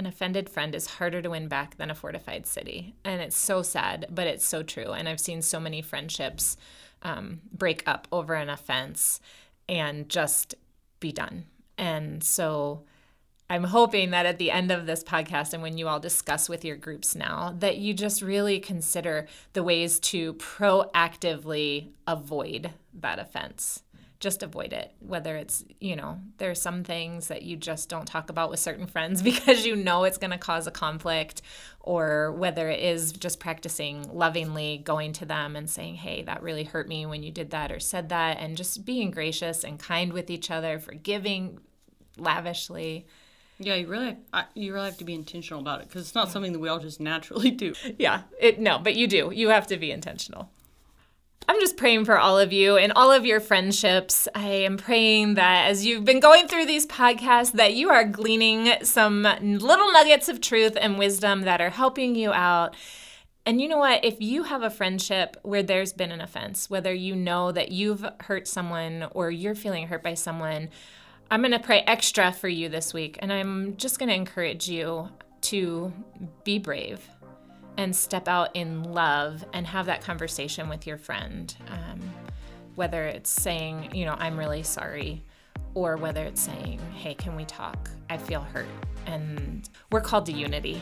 [0.01, 3.61] an offended friend is harder to win back than a fortified city, and it's so
[3.61, 4.93] sad, but it's so true.
[4.93, 6.57] And I've seen so many friendships
[7.03, 9.21] um, break up over an offense
[9.69, 10.55] and just
[11.01, 11.45] be done.
[11.77, 12.85] And so
[13.51, 16.65] I'm hoping that at the end of this podcast and when you all discuss with
[16.65, 23.83] your groups now, that you just really consider the ways to proactively avoid that offense.
[24.21, 24.93] Just avoid it.
[25.01, 28.61] Whether it's, you know, there are some things that you just don't talk about with
[28.61, 31.43] certain friends because you know it's going to cause a conflict,
[31.81, 36.65] or whether it is just practicing lovingly going to them and saying, hey, that really
[36.65, 40.13] hurt me when you did that or said that, and just being gracious and kind
[40.13, 41.59] with each other, forgiving
[42.17, 43.07] lavishly
[43.61, 44.17] yeah, you really
[44.55, 46.79] you really have to be intentional about it because it's not something that we all
[46.79, 47.75] just naturally do.
[47.99, 49.31] Yeah, it no, but you do.
[49.33, 50.51] You have to be intentional.
[51.49, 54.29] I'm just praying for all of you and all of your friendships.
[54.35, 58.73] I am praying that as you've been going through these podcasts that you are gleaning
[58.83, 62.77] some little nuggets of truth and wisdom that are helping you out.
[63.47, 64.05] And you know what?
[64.05, 68.07] If you have a friendship where there's been an offense, whether you know that you've
[68.21, 70.69] hurt someone or you're feeling hurt by someone,
[71.31, 74.69] I'm going to pray extra for you this week, and I'm just going to encourage
[74.69, 75.09] you
[75.43, 75.93] to
[76.45, 77.01] be brave
[77.77, 81.55] and step out in love and have that conversation with your friend.
[81.69, 82.01] Um,
[82.75, 85.23] whether it's saying, you know, I'm really sorry,
[85.75, 87.91] or whether it's saying, hey, can we talk?
[88.09, 88.69] I feel hurt.
[89.07, 90.81] And we're called to unity.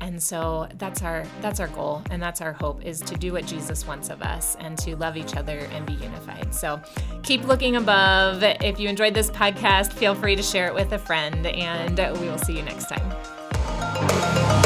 [0.00, 3.46] And so that's our that's our goal and that's our hope is to do what
[3.46, 6.52] Jesus wants of us and to love each other and be unified.
[6.52, 6.82] So
[7.22, 8.42] keep looking above.
[8.42, 12.28] If you enjoyed this podcast, feel free to share it with a friend and we
[12.28, 14.61] will see you next time.